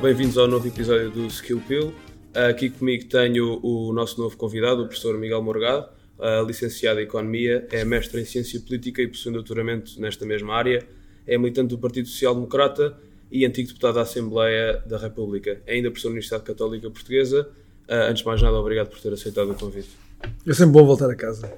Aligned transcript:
bem-vindos 0.00 0.38
ao 0.38 0.46
novo 0.46 0.68
episódio 0.68 1.10
do 1.10 1.26
Skill 1.26 1.60
Pill. 1.66 1.92
Aqui 2.32 2.70
comigo 2.70 3.06
tenho 3.06 3.58
o 3.64 3.92
nosso 3.92 4.20
novo 4.20 4.36
convidado, 4.36 4.82
o 4.82 4.86
professor 4.86 5.18
Miguel 5.18 5.42
Morgado, 5.42 5.88
licenciado 6.46 7.00
em 7.00 7.02
Economia, 7.02 7.66
é 7.72 7.84
mestre 7.84 8.20
em 8.20 8.24
Ciência 8.24 8.60
Política 8.60 9.02
e 9.02 9.08
possui 9.08 9.32
doutoramento 9.32 10.00
nesta 10.00 10.24
mesma 10.24 10.54
área, 10.54 10.86
é 11.26 11.36
militante 11.36 11.70
do 11.70 11.78
Partido 11.78 12.06
Social 12.06 12.32
Democrata 12.34 12.96
e 13.30 13.44
antigo 13.44 13.66
deputado 13.68 13.96
da 13.96 14.02
Assembleia 14.02 14.80
da 14.86 14.98
República. 14.98 15.60
É 15.66 15.74
ainda 15.74 15.90
professor 15.90 16.08
da 16.08 16.12
Universidade 16.12 16.44
Católica 16.44 16.88
Portuguesa. 16.88 17.48
Antes 17.88 18.20
de 18.20 18.26
mais 18.26 18.40
nada, 18.40 18.56
obrigado 18.56 18.90
por 18.90 19.00
ter 19.00 19.12
aceitado 19.12 19.50
o 19.50 19.54
convite. 19.54 19.90
É 20.46 20.52
sempre 20.52 20.74
bom 20.74 20.86
voltar 20.86 21.10
a 21.10 21.16
casa. 21.16 21.52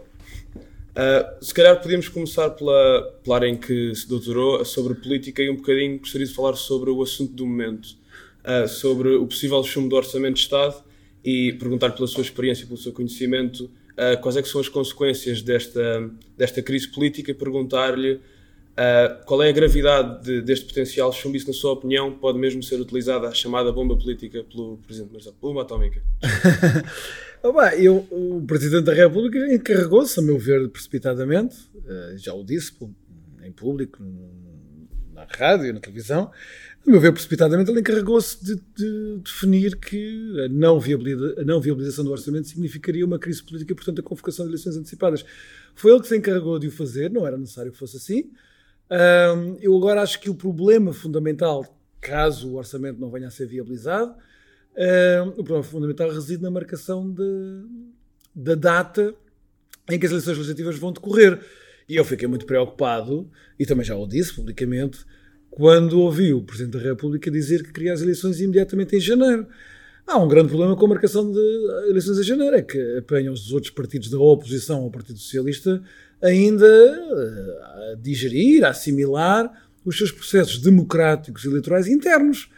Uh, 0.91 1.45
se 1.45 1.53
calhar 1.53 1.81
podíamos 1.81 2.09
começar 2.09 2.49
pela, 2.51 3.19
pela 3.23 3.37
área 3.37 3.49
em 3.49 3.57
que 3.57 3.95
se 3.95 4.09
doutorou, 4.09 4.65
sobre 4.65 4.95
política, 4.95 5.43
e 5.43 5.51
um 5.51 5.57
bocadinho 5.57 5.99
gostaria 5.99 6.27
de 6.27 6.33
falar 6.33 6.55
sobre 6.55 6.91
o 6.91 7.03
assunto 7.03 7.35
do 7.35 7.47
momento, 7.47 8.00
uh, 8.65 8.69
sobre 8.69 9.11
o 9.11 9.27
possível 9.27 9.63
chumbo 9.63 9.89
do 9.89 9.97
Orçamento 9.97 10.35
de 10.35 10.41
Estado 10.41 10.83
e 11.25 11.53
perguntar 11.55 11.91
pela 11.91 12.07
sua 12.07 12.23
experiência, 12.23 12.67
pelo 12.67 12.79
seu 12.79 12.93
conhecimento, 12.93 13.65
uh, 13.65 14.21
quais 14.21 14.37
é 14.37 14.43
são 14.43 14.61
as 14.61 14.69
consequências 14.69 15.43
desta, 15.43 16.11
desta 16.37 16.63
crise 16.63 16.89
política 16.89 17.31
e 17.31 17.35
perguntar-lhe 17.35 18.21
qual 19.27 19.43
é 19.43 19.51
a 19.51 19.53
gravidade 19.53 20.25
de, 20.25 20.41
deste 20.41 20.65
potencial 20.65 21.13
chumbo 21.13 21.37
e 21.37 21.41
se, 21.41 21.47
na 21.47 21.53
sua 21.53 21.73
opinião, 21.73 22.13
pode 22.13 22.39
mesmo 22.39 22.63
ser 22.63 22.81
utilizada 22.81 23.29
a 23.29 23.35
chamada 23.35 23.71
bomba 23.71 23.95
política 23.95 24.43
pelo 24.45 24.79
Presidente 24.79 25.13
Marcelo, 25.13 25.37
bomba 25.39 25.61
atómica. 25.61 26.03
Bem, 27.45 27.85
eu, 27.85 28.07
o 28.11 28.43
Presidente 28.47 28.85
da 28.85 28.95
República 28.95 29.53
encarregou-se, 29.53 30.19
a 30.19 30.23
meu 30.23 30.39
ver, 30.39 30.67
precipitadamente, 30.71 31.57
uh, 31.75 32.17
já 32.17 32.33
o 32.33 32.43
disse 32.43 32.73
em 33.45 33.53
público, 33.53 34.03
na 35.21 35.27
rádio, 35.37 35.73
na 35.73 35.81
televisão, 35.81 36.31
a 36.87 36.91
meu 36.91 37.01
ver, 37.01 37.13
precipitadamente, 37.13 37.71
ele 37.71 37.81
encarregou-se 37.81 38.43
de, 38.43 38.55
de, 38.75 39.19
definir 39.19 39.77
que 39.77 40.45
a 40.45 40.49
não, 40.49 40.79
a 40.79 41.45
não 41.45 41.61
viabilização 41.61 42.05
do 42.05 42.11
orçamento 42.11 42.49
significaria 42.49 43.05
uma 43.05 43.19
crise 43.19 43.43
política 43.43 43.73
e, 43.73 43.77
portanto, 43.77 44.01
a 44.01 44.03
convocação 44.03 44.47
de 44.47 44.51
eleições 44.51 44.77
antecipadas. 44.77 45.25
Foi 45.75 45.93
ele 45.93 46.01
que 46.01 46.09
se 46.09 46.17
encarregou 46.17 46.59
de 46.59 46.69
o 46.69 46.71
fazer, 46.71 47.11
não 47.11 47.27
era 47.27 47.37
necessário 47.37 47.71
que 47.71 47.79
fosse 47.79 47.99
assim. 47.99 48.31
Um, 48.91 49.57
eu 49.61 49.77
agora 49.77 50.01
acho 50.03 50.19
que 50.21 50.31
o 50.31 50.35
problema 50.35 50.93
fundamental, 50.93 51.67
caso 52.01 52.49
o 52.49 52.57
orçamento 52.57 52.99
não 52.99 53.11
venha 53.11 53.29
a 53.29 53.31
ser 53.31 53.47
viabilizado, 53.47 54.15
Uh, 54.71 55.29
o 55.31 55.45
problema 55.45 55.65
fundamental 55.65 56.11
reside 56.11 56.43
na 56.43 56.51
marcação 56.51 57.13
da 58.35 58.55
data 58.55 59.15
em 59.91 59.99
que 59.99 60.07
as 60.07 60.13
eleições 60.13 60.39
legislativas 60.39 60.79
vão 60.79 60.93
decorrer. 60.93 61.41
E 61.91 61.97
eu 61.97 62.05
fiquei 62.05 62.29
muito 62.29 62.47
preocupado, 62.47 63.29
e 63.59 63.67
também 63.67 63.85
já 63.85 63.97
o 63.97 64.07
disse 64.07 64.33
publicamente, 64.33 65.01
quando 65.51 65.99
ouvi 65.99 66.33
o 66.33 66.41
Presidente 66.41 66.75
da 66.75 66.79
República 66.79 67.29
dizer 67.29 67.65
que 67.65 67.73
queria 67.73 67.93
as 67.93 68.01
eleições 68.01 68.41
imediatamente 68.41 68.95
em 68.95 69.01
janeiro. 69.01 69.49
Há 70.07 70.17
um 70.17 70.29
grande 70.29 70.51
problema 70.51 70.77
com 70.77 70.87
a 70.87 70.89
marcação 70.89 71.33
de 71.33 71.41
eleições 71.89 72.21
em 72.21 72.23
janeiro, 72.23 72.55
é 72.55 72.63
que 72.63 72.99
apanham 72.99 73.35
os 73.35 73.53
outros 73.53 73.73
partidos 73.73 74.09
da 74.09 74.21
oposição 74.21 74.85
ao 74.85 74.91
Partido 74.93 75.19
Socialista 75.19 75.83
ainda 76.23 76.65
a 76.65 77.97
digerir, 78.01 78.65
a 78.65 78.69
assimilar 78.69 79.51
os 79.85 79.99
seus 79.99 80.13
processos 80.13 80.59
democráticos 80.61 81.43
e 81.43 81.49
eleitorais 81.49 81.89
internos. 81.89 82.49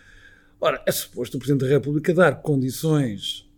Ora, 0.60 0.82
é 0.84 0.92
suposto 0.92 1.38
o 1.38 1.40
Presidente 1.40 1.62
da 1.62 1.68
República 1.68 2.12
dar 2.12 2.42
condições, 2.42 3.50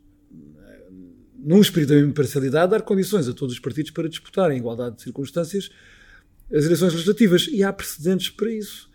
num 1.44 1.60
espírito 1.60 1.94
de 1.94 2.00
imparcialidade, 2.00 2.70
dar 2.70 2.82
condições 2.82 3.28
a 3.28 3.34
todos 3.34 3.54
os 3.54 3.60
partidos 3.60 3.90
para 3.90 4.08
disputarem, 4.08 4.56
em 4.56 4.60
igualdade 4.60 4.96
de 4.96 5.02
circunstâncias, 5.02 5.70
as 6.52 6.64
eleições 6.64 6.92
legislativas. 6.92 7.48
E 7.52 7.62
há 7.62 7.72
precedentes 7.72 8.30
para 8.30 8.50
isso. 8.50 8.88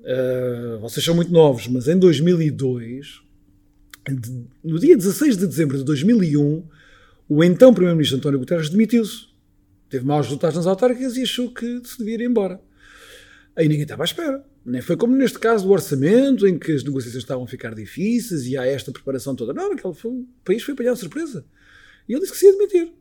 Uh, 0.00 0.78
vocês 0.80 1.04
são 1.04 1.14
muito 1.14 1.32
novos, 1.32 1.68
mas 1.68 1.86
em 1.86 1.98
2002, 1.98 3.20
no 4.64 4.78
dia 4.78 4.96
16 4.96 5.36
de 5.36 5.46
dezembro 5.46 5.78
de 5.78 5.84
2001, 5.84 6.66
o 7.28 7.44
então 7.44 7.72
Primeiro-Ministro 7.72 8.18
António 8.18 8.38
Guterres 8.38 8.70
demitiu-se. 8.70 9.28
Teve 9.88 10.04
maus 10.04 10.26
resultados 10.26 10.56
nas 10.56 10.66
autárquicas 10.66 11.16
e 11.16 11.22
achou 11.22 11.52
que 11.52 11.80
se 11.84 11.98
devia 11.98 12.14
ir 12.14 12.20
embora. 12.22 12.60
Aí 13.56 13.68
ninguém 13.68 13.82
estava 13.82 14.02
à 14.02 14.06
espera. 14.06 14.44
Nem 14.64 14.80
foi 14.80 14.96
como 14.96 15.16
neste 15.16 15.38
caso 15.38 15.64
do 15.64 15.72
orçamento, 15.72 16.46
em 16.46 16.58
que 16.58 16.72
as 16.72 16.84
negociações 16.84 17.22
estavam 17.22 17.44
a 17.44 17.46
ficar 17.46 17.74
difíceis 17.74 18.46
e 18.46 18.56
há 18.56 18.66
esta 18.66 18.92
preparação 18.92 19.34
toda. 19.34 19.52
Não, 19.52 19.72
aquele 19.72 19.94
foi, 19.94 20.10
o 20.10 20.26
país 20.44 20.62
foi 20.62 20.74
apanhado 20.74 20.94
de 20.94 21.00
surpresa. 21.00 21.44
E 22.08 22.12
ele 22.12 22.20
disse 22.20 22.32
que 22.32 22.38
se 22.38 22.48
admitir. 22.48 22.92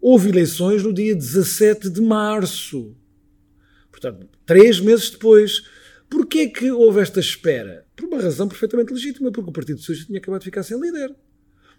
Houve 0.00 0.28
eleições 0.28 0.82
no 0.82 0.92
dia 0.92 1.14
17 1.14 1.88
de 1.88 2.00
março. 2.00 2.94
Portanto, 3.90 4.28
três 4.44 4.80
meses 4.80 5.10
depois. 5.10 5.62
Porquê 6.10 6.40
é 6.40 6.48
que 6.48 6.70
houve 6.70 7.00
esta 7.00 7.18
espera? 7.18 7.86
Por 7.96 8.06
uma 8.06 8.20
razão 8.20 8.46
perfeitamente 8.46 8.92
legítima, 8.92 9.32
porque 9.32 9.48
o 9.48 9.52
Partido 9.52 9.78
Socialista 9.78 10.06
tinha 10.06 10.18
acabado 10.18 10.40
de 10.40 10.44
ficar 10.44 10.62
sem 10.62 10.78
líder. 10.78 11.14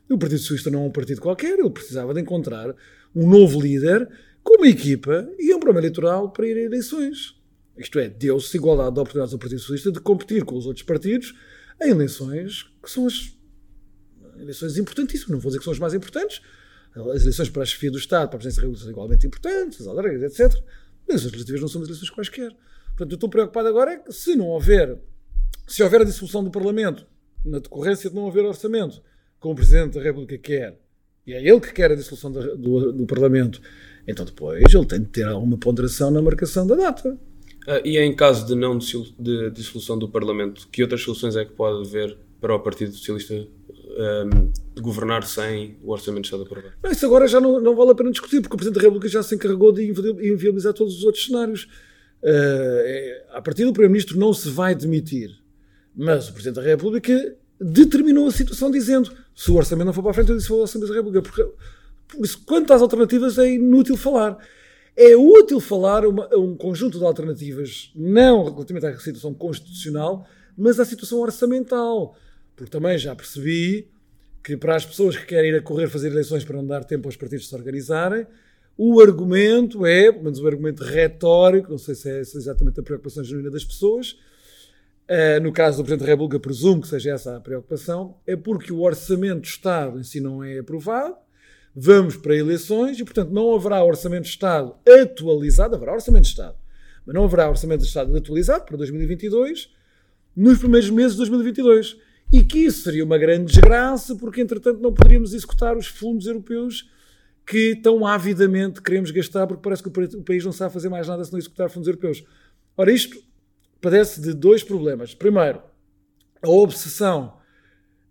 O 0.09 0.17
Partido 0.17 0.39
Socialista 0.39 0.69
não 0.69 0.83
é 0.83 0.87
um 0.87 0.91
partido 0.91 1.21
qualquer, 1.21 1.57
ele 1.57 1.69
precisava 1.69 2.13
de 2.13 2.21
encontrar 2.21 2.75
um 3.15 3.27
novo 3.27 3.61
líder 3.61 4.07
com 4.43 4.57
uma 4.57 4.67
equipa 4.67 5.27
e 5.39 5.53
um 5.53 5.59
programa 5.59 5.79
eleitoral 5.79 6.31
para 6.31 6.47
ir 6.47 6.57
a 6.57 6.61
eleições. 6.61 7.35
Isto 7.77 7.99
é, 7.99 8.07
deu-se 8.07 8.55
igualdade 8.55 8.93
de 8.93 8.99
oportunidades 8.99 9.33
ao 9.33 9.39
Partido 9.39 9.59
Socialista 9.59 9.91
de 9.91 9.99
competir 9.99 10.43
com 10.45 10.55
os 10.55 10.65
outros 10.65 10.85
partidos 10.85 11.33
em 11.81 11.89
eleições 11.89 12.63
que 12.81 12.89
são 12.89 13.05
as 13.05 13.34
eleições 14.39 14.77
importantíssimas. 14.77 15.31
Não 15.31 15.39
vou 15.39 15.49
dizer 15.49 15.59
que 15.59 15.63
são 15.65 15.73
as 15.73 15.79
mais 15.79 15.93
importantes. 15.93 16.41
As 17.13 17.21
eleições 17.23 17.49
para 17.49 17.63
a 17.63 17.65
chefia 17.65 17.91
do 17.91 17.97
Estado, 17.97 18.29
para 18.29 18.37
a 18.37 18.39
presidência 18.39 18.61
da 18.61 18.67
República 18.67 18.83
são 18.83 18.91
igualmente 18.91 19.27
importantes, 19.27 19.81
as 19.81 19.87
alargas, 19.87 20.23
etc. 20.23 20.61
Mas 21.07 21.17
as 21.17 21.23
legislativas 21.25 21.61
não 21.61 21.67
são 21.67 21.81
as 21.81 21.87
eleições 21.87 22.09
quaisquer. 22.09 22.55
Portanto, 22.89 23.11
eu 23.11 23.15
estou 23.15 23.29
preocupado 23.29 23.67
agora 23.67 23.91
é 23.91 23.97
que 23.97 24.13
se 24.13 24.35
não 24.35 24.47
houver, 24.47 24.97
se 25.67 25.83
houver 25.83 26.01
a 26.01 26.05
dissolução 26.05 26.43
do 26.43 26.49
Parlamento, 26.49 27.05
na 27.43 27.59
decorrência 27.59 28.09
de 28.09 28.15
não 28.15 28.27
haver 28.27 28.45
orçamento, 28.45 29.01
como 29.39 29.53
o 29.53 29.55
Presidente 29.55 29.95
da 29.95 30.01
República 30.01 30.37
quer, 30.37 30.79
e 31.27 31.33
é 31.33 31.45
ele 31.45 31.59
que 31.59 31.73
quer 31.73 31.91
a 31.91 31.95
dissolução 31.95 32.31
do, 32.31 32.55
do, 32.55 32.93
do 32.93 33.05
Parlamento, 33.05 33.61
então 34.07 34.23
depois 34.23 34.63
ele 34.73 34.85
tem 34.85 34.99
de 35.01 35.07
ter 35.07 35.25
alguma 35.25 35.57
ponderação 35.57 36.09
na 36.09 36.21
marcação 36.21 36.65
da 36.65 36.75
data. 36.75 37.17
Uh, 37.67 37.81
e 37.83 37.97
em 37.97 38.15
caso 38.15 38.45
de 38.45 38.55
não 38.55 38.77
dissolução 38.77 39.97
do 39.97 40.07
Parlamento, 40.07 40.67
que 40.71 40.81
outras 40.83 41.01
soluções 41.01 41.35
é 41.35 41.43
que 41.43 41.51
pode 41.51 41.87
haver 41.87 42.15
para 42.39 42.55
o 42.55 42.59
Partido 42.59 42.93
Socialista 42.93 43.47
um, 43.95 44.51
de 44.73 44.81
governar 44.81 45.23
sem 45.23 45.77
o 45.83 45.91
Orçamento 45.91 46.23
de 46.23 46.27
Estado 46.27 46.43
aprovado? 46.43 46.73
Isso 46.91 47.05
agora 47.05 47.27
já 47.27 47.39
não, 47.39 47.59
não 47.59 47.75
vale 47.75 47.91
a 47.91 47.95
pena 47.95 48.11
discutir, 48.11 48.41
porque 48.41 48.55
o 48.55 48.57
Presidente 48.57 48.81
da 48.81 48.87
República 48.87 49.07
já 49.07 49.23
se 49.23 49.35
encarregou 49.35 49.71
de 49.71 49.83
inviabilizar 49.83 50.73
todos 50.73 50.97
os 50.97 51.03
outros 51.03 51.25
cenários. 51.25 51.67
Uh, 52.23 53.33
a 53.33 53.41
partir 53.41 53.65
do 53.65 53.73
Primeiro-Ministro 53.73 54.17
não 54.17 54.33
se 54.33 54.49
vai 54.49 54.73
demitir, 54.73 55.31
mas 55.95 56.29
o 56.29 56.33
Presidente 56.33 56.55
da 56.55 56.61
República 56.61 57.35
determinou 57.59 58.27
a 58.27 58.31
situação 58.31 58.69
dizendo 58.69 59.11
se 59.35 59.51
o 59.51 59.55
Orçamento 59.55 59.85
não 59.85 59.93
for 59.93 60.01
para 60.01 60.11
a 60.11 60.13
frente, 60.13 60.31
eu 60.31 60.37
disse 60.37 60.51
o 60.51 60.57
Orçamento 60.57 60.89
da 60.89 60.95
República. 60.95 61.21
Porque, 61.21 61.47
por 62.07 62.25
isso, 62.25 62.41
quanto 62.45 62.73
às 62.73 62.81
alternativas, 62.81 63.37
é 63.37 63.53
inútil 63.53 63.95
falar 63.95 64.37
é 64.95 65.15
útil 65.15 65.59
falar 65.59 66.05
uma, 66.05 66.29
um 66.37 66.55
conjunto 66.55 66.97
de 66.97 67.03
alternativas, 67.03 67.91
não 67.93 68.45
relativamente 68.45 68.85
à 68.85 68.97
situação 68.97 69.33
constitucional, 69.33 70.25
mas 70.57 70.79
à 70.79 70.85
situação 70.85 71.19
orçamental. 71.19 72.15
Porque 72.55 72.71
também 72.71 72.97
já 72.97 73.15
percebi 73.15 73.89
que 74.43 74.55
para 74.55 74.75
as 74.75 74.85
pessoas 74.85 75.17
que 75.17 75.25
querem 75.25 75.51
ir 75.51 75.55
a 75.55 75.61
correr 75.61 75.89
fazer 75.89 76.11
eleições 76.11 76.45
para 76.45 76.57
não 76.57 76.67
dar 76.67 76.83
tempo 76.83 77.07
aos 77.07 77.15
partidos 77.15 77.49
se 77.49 77.55
organizarem, 77.55 78.27
o 78.77 78.99
argumento 78.99 79.85
é, 79.85 80.11
pelo 80.11 80.25
menos 80.25 80.39
o 80.39 80.47
argumento 80.47 80.83
retórico, 80.83 81.71
não 81.71 81.77
sei 81.77 81.95
se 81.95 82.09
é, 82.09 82.23
se 82.23 82.37
é 82.37 82.39
exatamente 82.39 82.79
a 82.79 82.83
preocupação 82.83 83.23
genuína 83.23 83.49
das 83.49 83.63
pessoas, 83.63 84.17
uh, 85.09 85.41
no 85.41 85.51
caso 85.51 85.77
do 85.77 85.83
Presidente 85.83 86.05
da 86.05 86.11
República, 86.11 86.39
presumo 86.39 86.81
que 86.81 86.87
seja 86.87 87.11
essa 87.11 87.37
a 87.37 87.39
preocupação, 87.39 88.17
é 88.27 88.35
porque 88.35 88.71
o 88.71 88.81
orçamento 88.81 89.41
do 89.41 89.47
Estado 89.47 89.99
em 89.99 90.03
si 90.03 90.19
não 90.19 90.43
é 90.43 90.59
aprovado, 90.59 91.15
vamos 91.73 92.15
para 92.17 92.35
eleições 92.35 92.99
e, 92.99 93.03
portanto, 93.03 93.31
não 93.31 93.55
haverá 93.55 93.83
orçamento 93.83 94.23
de 94.23 94.29
Estado 94.29 94.75
atualizado, 94.87 95.75
haverá 95.75 95.93
orçamento 95.93 96.23
de 96.23 96.29
Estado, 96.29 96.55
mas 97.05 97.15
não 97.15 97.23
haverá 97.23 97.49
orçamento 97.49 97.81
de 97.81 97.87
Estado 97.87 98.15
atualizado 98.15 98.65
para 98.65 98.77
2022 98.77 99.73
nos 100.35 100.59
primeiros 100.59 100.89
meses 100.89 101.13
de 101.13 101.17
2022. 101.19 101.97
E 102.31 102.43
que 102.43 102.59
isso 102.59 102.83
seria 102.83 103.03
uma 103.03 103.17
grande 103.17 103.45
desgraça, 103.45 104.15
porque, 104.15 104.41
entretanto, 104.41 104.81
não 104.81 104.93
poderíamos 104.93 105.33
executar 105.33 105.77
os 105.77 105.87
fundos 105.87 106.27
europeus 106.27 106.89
que 107.45 107.75
tão 107.75 108.05
avidamente 108.05 108.81
queremos 108.81 109.11
gastar, 109.11 109.45
porque 109.45 109.61
parece 109.61 109.83
que 109.83 109.89
o 109.89 110.23
país 110.23 110.43
não 110.43 110.51
sabe 110.51 110.73
fazer 110.73 110.89
mais 110.89 111.07
nada 111.07 111.23
se 111.23 111.31
não 111.31 111.39
executar 111.39 111.69
fundos 111.69 111.87
europeus. 111.87 112.23
Ora, 112.75 112.91
isto 112.91 113.21
padece 113.79 114.19
de 114.19 114.33
dois 114.33 114.63
problemas. 114.63 115.13
Primeiro, 115.13 115.61
a 116.41 116.49
obsessão, 116.49 117.37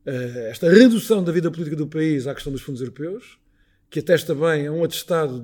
eh, 0.07 0.49
esta 0.51 0.71
redução 0.71 1.23
da 1.23 1.33
vida 1.33 1.51
política 1.51 1.77
do 1.77 1.87
país 1.87 2.27
à 2.27 2.35
questão 2.35 2.53
dos 2.53 2.63
fundos 2.63 2.81
europeus, 2.81 3.39
que 3.91 3.99
atesta 3.99 4.35
bem 4.35 4.67
a 4.67 4.73
um 4.73 4.85
atestado 4.85 5.41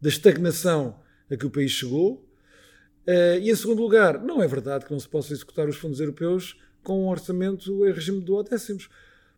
da 0.00 0.08
estagnação 0.08 1.00
a 1.30 1.36
que 1.36 1.46
o 1.46 1.50
país 1.50 1.70
chegou. 1.70 2.24
Uh, 3.06 3.38
e 3.40 3.50
em 3.50 3.54
segundo 3.54 3.80
lugar, 3.80 4.22
não 4.22 4.42
é 4.42 4.46
verdade 4.46 4.84
que 4.84 4.90
não 4.90 5.00
se 5.00 5.08
possa 5.08 5.32
executar 5.32 5.68
os 5.68 5.76
fundos 5.76 6.00
europeus 6.00 6.56
com 6.82 7.04
um 7.04 7.08
orçamento 7.08 7.86
em 7.86 7.92
regime 7.92 8.20
de 8.20 8.24
duodécimos. 8.24 8.88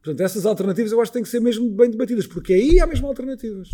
Portanto, 0.02 0.20
essas 0.22 0.46
alternativas 0.46 0.92
eu 0.92 1.00
acho 1.00 1.10
que 1.10 1.18
têm 1.18 1.22
que 1.22 1.28
ser 1.28 1.40
mesmo 1.40 1.68
bem 1.70 1.90
debatidas, 1.90 2.26
porque 2.26 2.52
aí 2.54 2.80
há 2.80 2.86
mesmo 2.86 3.06
alternativas. 3.06 3.70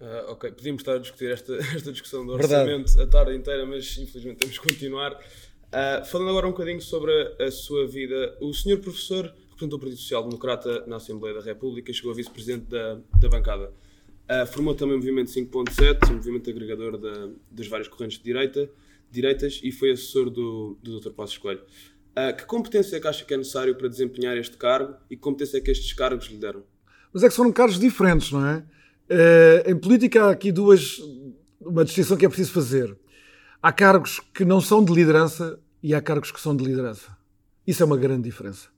Uh, 0.00 0.32
ok, 0.32 0.50
podíamos 0.52 0.82
estar 0.82 0.94
a 0.94 0.98
discutir 0.98 1.30
esta, 1.30 1.54
esta 1.74 1.90
discussão 1.90 2.26
do 2.26 2.32
orçamento 2.32 2.88
verdade. 2.88 3.02
a 3.02 3.06
tarde 3.06 3.36
inteira, 3.36 3.64
mas 3.66 3.96
infelizmente 3.96 4.38
temos 4.38 4.58
que 4.58 4.68
continuar. 4.68 5.12
Uh, 5.12 6.04
falando 6.04 6.30
agora 6.30 6.46
um 6.46 6.50
bocadinho 6.50 6.80
sobre 6.80 7.10
a, 7.12 7.44
a, 7.44 7.50
sua 7.50 7.86
vida, 7.86 8.36
o 8.40 8.52
senhor 8.52 8.78
professor 8.78 9.32
representou 9.50 9.78
o 9.78 9.80
Partido 9.80 9.98
Social 9.98 10.22
Democrata 10.22 10.84
na 10.86 10.96
Assembleia 10.96 11.34
da 11.34 11.42
República, 11.42 11.92
chegou 11.92 12.12
a 12.12 12.14
vice-presidente 12.14 12.66
da, 12.66 13.00
da 13.18 13.28
bancada. 13.28 13.72
Uh, 14.30 14.46
formou 14.46 14.74
também 14.74 14.94
o 14.94 14.98
Movimento 14.98 15.30
5.7, 15.30 16.10
um 16.10 16.14
movimento 16.14 16.48
agregador 16.48 16.96
da, 16.96 17.28
das 17.50 17.66
várias 17.66 17.88
correntes 17.88 18.18
de 18.18 18.24
direita, 18.24 18.70
direitas, 19.10 19.60
e 19.62 19.72
foi 19.72 19.90
assessor 19.90 20.30
do, 20.30 20.78
do 20.82 21.00
Dr. 21.00 21.10
Passos 21.10 21.38
Coelho. 21.38 21.62
Uh, 22.16 22.36
que 22.36 22.44
competência 22.44 22.96
é 22.96 23.00
que 23.00 23.08
acha 23.08 23.24
que 23.24 23.34
é 23.34 23.36
necessário 23.36 23.74
para 23.74 23.88
desempenhar 23.88 24.36
este 24.36 24.56
cargo 24.56 24.94
e 25.10 25.16
que 25.16 25.22
competência 25.22 25.58
é 25.58 25.60
que 25.60 25.70
estes 25.70 25.92
cargos 25.92 26.26
lhe 26.26 26.36
deram? 26.36 26.62
Mas 27.12 27.24
é 27.24 27.28
que 27.28 27.34
são 27.34 27.50
cargos 27.50 27.78
diferentes, 27.78 28.30
não 28.30 28.46
é? 28.46 28.64
Uh, 29.10 29.70
em 29.70 29.76
política 29.76 30.24
há 30.24 30.30
aqui 30.30 30.52
duas, 30.52 30.98
uma 31.60 31.84
distinção 31.84 32.16
que 32.16 32.24
é 32.24 32.28
preciso 32.28 32.52
fazer. 32.52 32.96
Há 33.60 33.72
cargos 33.72 34.20
que 34.32 34.44
não 34.44 34.60
são 34.60 34.84
de 34.84 34.92
liderança 34.92 35.58
e 35.82 35.92
há 35.92 36.00
cargos 36.00 36.30
que 36.30 36.40
são 36.40 36.54
de 36.54 36.64
liderança. 36.64 37.16
Isso 37.66 37.82
é 37.82 37.86
uma 37.86 37.96
grande 37.96 38.22
diferença. 38.22 38.68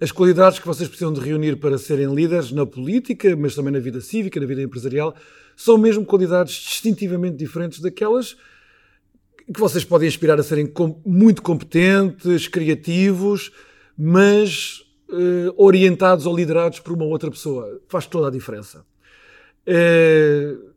As 0.00 0.10
qualidades 0.10 0.58
que 0.58 0.66
vocês 0.66 0.88
precisam 0.88 1.12
de 1.12 1.20
reunir 1.20 1.56
para 1.56 1.76
serem 1.76 2.12
líderes 2.14 2.50
na 2.50 2.64
política, 2.64 3.36
mas 3.36 3.54
também 3.54 3.72
na 3.72 3.78
vida 3.78 4.00
cívica, 4.00 4.40
na 4.40 4.46
vida 4.46 4.62
empresarial, 4.62 5.14
são 5.54 5.76
mesmo 5.76 6.06
qualidades 6.06 6.54
distintivamente 6.54 7.36
diferentes 7.36 7.80
daquelas 7.80 8.36
que 9.52 9.60
vocês 9.60 9.84
podem 9.84 10.08
aspirar 10.08 10.38
a 10.38 10.42
serem 10.42 10.72
muito 11.04 11.42
competentes, 11.42 12.46
criativos, 12.46 13.50
mas 13.96 14.82
uh, 15.10 15.52
orientados 15.56 16.26
ou 16.26 16.36
liderados 16.36 16.80
por 16.80 16.92
uma 16.92 17.04
outra 17.04 17.30
pessoa. 17.30 17.80
Faz 17.88 18.06
toda 18.06 18.28
a 18.28 18.30
diferença. 18.30 18.84
Uh, 19.66 20.70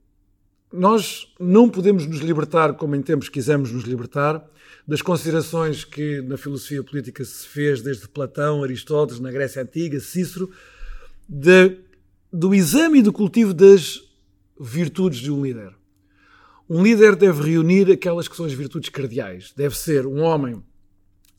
nós 0.72 1.32
não 1.40 1.70
podemos 1.70 2.08
nos 2.08 2.20
libertar, 2.20 2.74
como 2.74 2.96
em 2.96 3.02
tempos 3.02 3.30
quisemos 3.30 3.72
nos 3.72 3.84
libertar, 3.84 4.44
das 4.88 5.02
considerações 5.02 5.86
que 5.86 6.22
na 6.24 6.36
filosofia 6.36 6.84
política 6.84 7.24
se 7.24 7.48
fez 7.48 7.82
desde 7.82 8.08
Platão, 8.08 8.64
Aristóteles, 8.64 9.22
na 9.22 9.32
Grécia 9.32 9.62
Antiga, 9.62 10.00
Cícero, 10.00 10.50
de, 11.30 11.78
do 12.32 12.54
exame 12.54 13.00
e 13.00 13.04
do 13.04 13.14
cultivo 13.14 13.54
das 13.54 14.02
virtudes 14.60 15.20
de 15.20 15.32
um 15.32 15.46
líder. 15.46 15.74
Um 16.70 16.82
líder 16.82 17.16
deve 17.16 17.52
reunir 17.52 17.92
aquelas 17.92 18.28
que 18.28 18.36
são 18.36 18.46
as 18.46 18.54
virtudes 18.54 18.90
cardeais. 18.90 19.54
Deve 19.56 19.78
ser 19.78 20.08
um 20.08 20.22
homem 20.22 20.64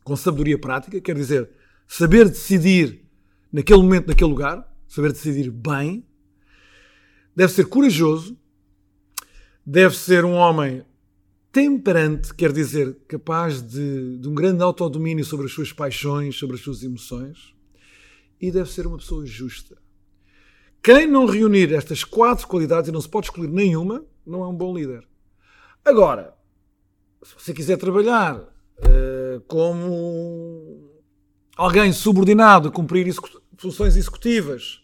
com 0.04 0.14
sabedoria 0.16 0.58
prática, 0.58 1.00
quer 1.00 1.14
dizer, 1.14 1.48
saber 1.88 2.28
decidir 2.28 3.04
naquele 3.50 3.82
momento, 3.82 4.08
naquele 4.08 4.30
lugar, 4.30 4.70
saber 4.86 5.12
decidir 5.12 5.50
bem. 5.50 6.04
Deve 7.34 7.52
ser 7.52 7.64
corajoso. 7.64 8.38
Deve 9.66 9.96
ser 9.96 10.26
um 10.26 10.32
homem 10.32 10.84
temperante, 11.50 12.34
quer 12.34 12.52
dizer, 12.52 12.98
capaz 13.08 13.62
de, 13.62 14.18
de 14.18 14.28
um 14.28 14.34
grande 14.34 14.62
autodomínio 14.62 15.24
sobre 15.24 15.46
as 15.46 15.52
suas 15.52 15.72
paixões, 15.72 16.36
sobre 16.36 16.56
as 16.56 16.62
suas 16.62 16.82
emoções. 16.82 17.54
E 18.40 18.50
deve 18.50 18.70
ser 18.70 18.86
uma 18.86 18.98
pessoa 18.98 19.24
justa. 19.24 19.78
Quem 20.82 21.06
não 21.06 21.24
reunir 21.24 21.72
estas 21.72 22.04
quatro 22.04 22.46
qualidades, 22.46 22.90
e 22.90 22.92
não 22.92 23.00
se 23.00 23.08
pode 23.08 23.28
excluir 23.28 23.48
nenhuma, 23.48 24.04
não 24.26 24.42
é 24.42 24.48
um 24.48 24.54
bom 24.54 24.76
líder. 24.76 25.06
Agora, 25.84 26.34
se 27.22 27.34
você 27.38 27.52
quiser 27.52 27.76
trabalhar 27.76 28.36
uh, 28.38 29.40
como 29.46 30.90
alguém 31.54 31.92
subordinado 31.92 32.68
a 32.68 32.72
cumprir 32.72 33.06
execu 33.06 33.28
funções 33.58 33.94
executivas 33.94 34.80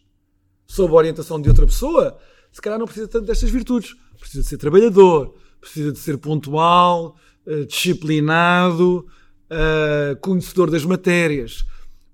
sob 0.67 0.93
a 0.93 0.97
orientação 0.97 1.41
de 1.41 1.49
outra 1.49 1.67
pessoa, 1.67 2.19
se 2.53 2.61
calhar 2.61 2.79
não 2.79 2.87
precisa 2.87 3.09
tanto 3.09 3.27
destas 3.27 3.51
virtudes. 3.51 3.97
Precisa 4.19 4.43
de 4.43 4.49
ser 4.49 4.59
trabalhador, 4.59 5.35
precisa 5.59 5.91
de 5.91 5.99
ser 5.99 6.19
pontual, 6.19 7.17
uh, 7.47 7.65
disciplinado, 7.65 9.07
uh, 9.51 10.17
conhecedor 10.21 10.71
das 10.71 10.85
matérias. 10.85 11.65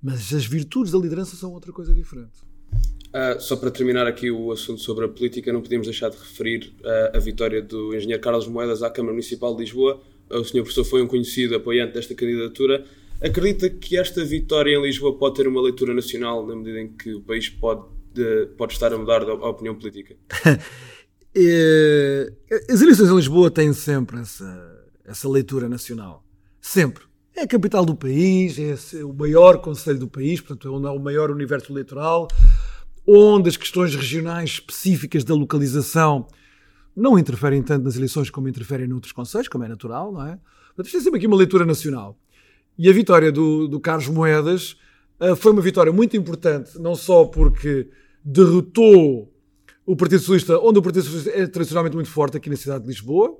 Mas 0.00 0.32
as 0.32 0.46
virtudes 0.46 0.92
da 0.92 0.98
liderança 0.98 1.34
são 1.34 1.52
outra 1.52 1.72
coisa 1.72 1.92
diferente. 1.92 2.46
Uh, 2.72 3.40
só 3.40 3.56
para 3.56 3.70
terminar 3.70 4.06
aqui 4.06 4.30
o 4.30 4.52
assunto 4.52 4.80
sobre 4.82 5.06
a 5.06 5.08
política, 5.08 5.52
não 5.52 5.62
podemos 5.62 5.86
deixar 5.86 6.10
de 6.10 6.16
referir 6.16 6.72
uh, 6.80 7.16
a 7.16 7.18
vitória 7.18 7.62
do 7.62 7.94
engenheiro 7.94 8.20
Carlos 8.20 8.46
Moedas 8.46 8.82
à 8.82 8.90
Câmara 8.90 9.12
Municipal 9.12 9.54
de 9.54 9.62
Lisboa. 9.62 10.00
O 10.28 10.44
senhor 10.44 10.64
professor 10.64 10.84
foi 10.84 11.02
um 11.02 11.06
conhecido 11.06 11.54
apoiante 11.54 11.94
desta 11.94 12.14
candidatura. 12.14 12.84
Acredita 13.22 13.70
que 13.70 13.96
esta 13.96 14.24
vitória 14.24 14.76
em 14.76 14.82
Lisboa 14.82 15.16
pode 15.16 15.36
ter 15.36 15.48
uma 15.48 15.62
leitura 15.62 15.94
nacional 15.94 16.46
na 16.46 16.54
medida 16.54 16.80
em 16.80 16.88
que 16.88 17.14
o 17.14 17.22
país 17.22 17.48
pode, 17.48 17.84
de, 18.12 18.46
pode 18.58 18.74
estar 18.74 18.92
a 18.92 18.98
mudar 18.98 19.22
a 19.22 19.48
opinião 19.48 19.74
política? 19.74 20.16
Eh, 21.38 22.32
as 22.70 22.80
eleições 22.80 23.10
em 23.10 23.14
Lisboa 23.14 23.50
têm 23.50 23.70
sempre 23.74 24.18
essa, 24.20 24.88
essa 25.04 25.28
leitura 25.28 25.68
nacional. 25.68 26.24
Sempre. 26.62 27.04
É 27.36 27.42
a 27.42 27.46
capital 27.46 27.84
do 27.84 27.94
país, 27.94 28.58
é 28.58 29.04
o 29.04 29.12
maior 29.12 29.58
conselho 29.58 29.98
do 29.98 30.08
país, 30.08 30.40
portanto, 30.40 30.68
é 30.68 30.90
o 30.90 30.98
maior 30.98 31.30
universo 31.30 31.70
eleitoral 31.70 32.28
onde 33.06 33.50
as 33.50 33.58
questões 33.58 33.94
regionais 33.94 34.52
específicas 34.52 35.22
da 35.22 35.34
localização 35.34 36.26
não 36.96 37.18
interferem 37.18 37.62
tanto 37.62 37.84
nas 37.84 37.94
eleições 37.94 38.30
como 38.30 38.48
interferem 38.48 38.88
noutros 38.88 39.12
conselhos, 39.12 39.48
como 39.48 39.64
é 39.64 39.68
natural, 39.68 40.10
não 40.10 40.26
é? 40.26 40.38
Portanto, 40.68 40.86
isto 40.86 40.96
é 40.96 41.00
sempre 41.00 41.18
aqui 41.18 41.26
uma 41.26 41.36
leitura 41.36 41.66
nacional. 41.66 42.18
E 42.78 42.88
a 42.88 42.92
vitória 42.92 43.30
do, 43.30 43.68
do 43.68 43.78
Carlos 43.78 44.08
Moedas 44.08 44.76
uh, 45.20 45.36
foi 45.36 45.52
uma 45.52 45.60
vitória 45.60 45.92
muito 45.92 46.16
importante, 46.16 46.78
não 46.80 46.94
só 46.94 47.26
porque 47.26 47.88
derrotou 48.24 49.30
o 49.84 49.94
Partido 49.94 50.20
Socialista, 50.20 50.58
onde 50.58 50.78
o 50.78 50.82
Partido 50.82 51.04
Socialista 51.04 51.30
é 51.38 51.46
tradicionalmente 51.46 51.94
muito 51.94 52.10
forte 52.10 52.38
aqui 52.38 52.48
na 52.48 52.56
cidade 52.56 52.82
de 52.84 52.88
Lisboa, 52.88 53.38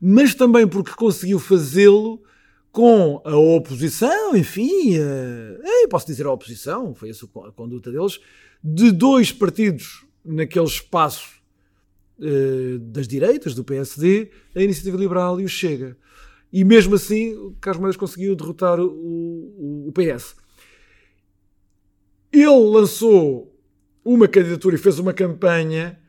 mas 0.00 0.32
também 0.32 0.66
porque 0.66 0.92
conseguiu 0.92 1.40
fazê-lo 1.40 2.22
com 2.72 3.20
a 3.22 3.36
oposição, 3.36 4.34
enfim, 4.34 4.96
uh, 4.98 5.88
posso 5.90 6.06
dizer 6.06 6.24
a 6.24 6.32
oposição, 6.32 6.94
foi 6.94 7.10
essa 7.10 7.26
a 7.26 7.52
conduta 7.52 7.92
deles, 7.92 8.18
de 8.64 8.90
dois 8.90 9.30
partidos 9.30 10.06
naquele 10.24 10.64
espaço 10.64 11.38
uh, 12.18 12.78
das 12.78 13.06
direitas, 13.06 13.54
do 13.54 13.62
PSD, 13.62 14.30
a 14.56 14.62
Iniciativa 14.62 14.96
Liberal 14.96 15.38
e 15.38 15.44
o 15.44 15.48
Chega. 15.48 15.98
E 16.50 16.64
mesmo 16.64 16.94
assim, 16.94 17.54
Carlos 17.60 17.80
Moedas 17.80 17.96
conseguiu 17.96 18.34
derrotar 18.34 18.80
o, 18.80 18.86
o, 18.86 19.88
o 19.88 19.92
PS. 19.92 20.34
Ele 22.32 22.46
lançou 22.46 23.54
uma 24.02 24.26
candidatura 24.26 24.76
e 24.76 24.78
fez 24.78 24.98
uma 24.98 25.12
campanha 25.12 26.00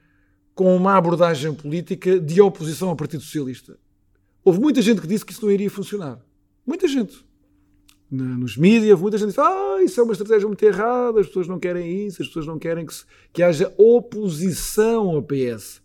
com 0.56 0.74
uma 0.76 0.96
abordagem 0.96 1.54
política 1.54 2.20
de 2.20 2.42
oposição 2.42 2.90
ao 2.90 2.96
Partido 2.96 3.22
Socialista. 3.22 3.78
Houve 4.46 4.60
muita 4.60 4.82
gente 4.82 5.02
que 5.02 5.08
disse 5.08 5.26
que 5.26 5.34
isso 5.34 5.44
não 5.44 5.52
iria 5.52 5.70
funcionar. 5.70 6.22
Muita 6.66 6.88
gente 6.88 7.26
nos 8.14 8.56
mídias, 8.58 9.00
muita 9.00 9.18
gente 9.18 9.30
diz: 9.30 9.40
Ah, 9.40 9.82
isso 9.84 10.00
é 10.00 10.04
uma 10.04 10.14
estratégia 10.14 10.48
muito 10.48 10.64
errada, 10.64 11.20
as 11.20 11.28
pessoas 11.28 11.48
não 11.48 11.60
querem 11.60 12.06
isso, 12.06 12.22
as 12.22 12.28
pessoas 12.28 12.46
não 12.46 12.60
querem 12.60 12.86
que, 12.86 12.94
se, 12.94 13.06
que 13.32 13.42
haja 13.42 13.74
oposição 13.78 15.10
ao 15.10 15.24
PS. 15.24 15.82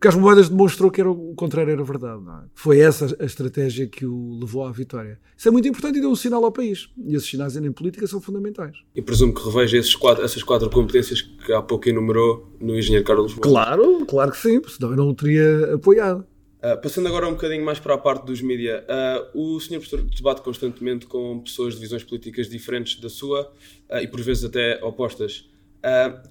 Carlos 0.00 0.20
Moedas 0.20 0.48
demonstrou 0.50 0.90
que 0.90 1.00
era 1.00 1.10
o 1.10 1.34
contrário 1.34 1.72
era 1.72 1.82
verdade. 1.82 2.20
É? 2.28 2.48
Foi 2.54 2.78
essa 2.78 3.16
a 3.18 3.24
estratégia 3.24 3.86
que 3.86 4.04
o 4.04 4.38
levou 4.38 4.64
à 4.66 4.70
vitória. 4.70 5.18
Isso 5.34 5.48
é 5.48 5.50
muito 5.50 5.66
importante 5.66 5.96
e 5.96 6.00
deu 6.00 6.10
um 6.10 6.16
sinal 6.16 6.44
ao 6.44 6.52
país. 6.52 6.90
E 7.06 7.14
esses 7.14 7.28
sinais 7.28 7.56
em 7.56 7.72
política 7.72 8.06
são 8.06 8.20
fundamentais. 8.20 8.76
E 8.94 9.00
presumo 9.00 9.32
que 9.32 9.42
reveja 9.42 9.80
quatro, 9.98 10.22
essas 10.22 10.42
quatro 10.42 10.68
competências 10.68 11.22
que 11.22 11.52
há 11.54 11.62
pouco 11.62 11.88
enumerou 11.88 12.54
no 12.60 12.78
engenheiro 12.78 13.06
Carlos 13.06 13.32
Moedas. 13.32 13.50
Claro, 13.50 14.04
claro 14.06 14.30
que 14.30 14.36
sim, 14.36 14.60
senão 14.68 14.90
eu 14.90 14.96
não 14.96 15.08
o 15.08 15.14
teria 15.14 15.74
apoiado. 15.74 16.26
Uh, 16.64 16.80
passando 16.80 17.06
agora 17.08 17.28
um 17.28 17.32
bocadinho 17.32 17.62
mais 17.62 17.78
para 17.78 17.92
a 17.92 17.98
parte 17.98 18.24
dos 18.24 18.40
mídias, 18.40 18.82
uh, 18.84 19.38
o 19.38 19.60
senhor 19.60 19.80
professor 19.80 20.00
debate 20.02 20.40
constantemente 20.40 21.04
com 21.04 21.40
pessoas 21.40 21.74
de 21.74 21.80
visões 21.80 22.02
políticas 22.02 22.48
diferentes 22.48 22.98
da 22.98 23.10
sua 23.10 23.52
uh, 23.90 23.98
e 23.98 24.08
por 24.08 24.22
vezes 24.22 24.44
até 24.44 24.82
opostas. 24.82 25.46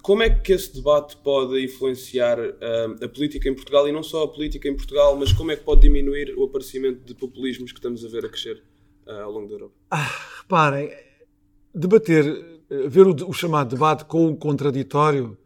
como 0.02 0.24
é 0.24 0.32
que 0.32 0.52
esse 0.54 0.74
debate 0.74 1.16
pode 1.18 1.64
influenciar 1.64 2.40
a 2.40 3.08
política 3.08 3.48
em 3.48 3.54
Portugal 3.54 3.88
e 3.88 3.92
não 3.92 4.02
só 4.02 4.24
a 4.24 4.28
política 4.28 4.68
em 4.68 4.76
Portugal, 4.76 5.16
mas 5.16 5.32
como 5.32 5.52
é 5.52 5.56
que 5.56 5.64
pode 5.64 5.82
diminuir 5.82 6.34
o 6.36 6.46
aparecimento 6.46 7.06
de 7.06 7.14
populismos 7.14 7.72
que 7.72 7.78
estamos 7.78 8.04
a 8.04 8.08
ver 8.08 8.26
a 8.26 8.30
crescer 8.30 8.64
ao 9.06 9.30
longo 9.30 9.48
da 9.48 9.54
Europa? 9.54 9.76
Ah, 9.92 10.12
reparem, 10.40 10.92
debater, 11.76 12.26
ver 12.88 13.06
o, 13.06 13.30
o, 13.30 13.34
chamado 13.34 13.70
debate 13.70 14.06
com 14.06 14.26
o 14.26 14.36
contraditório 14.36 15.38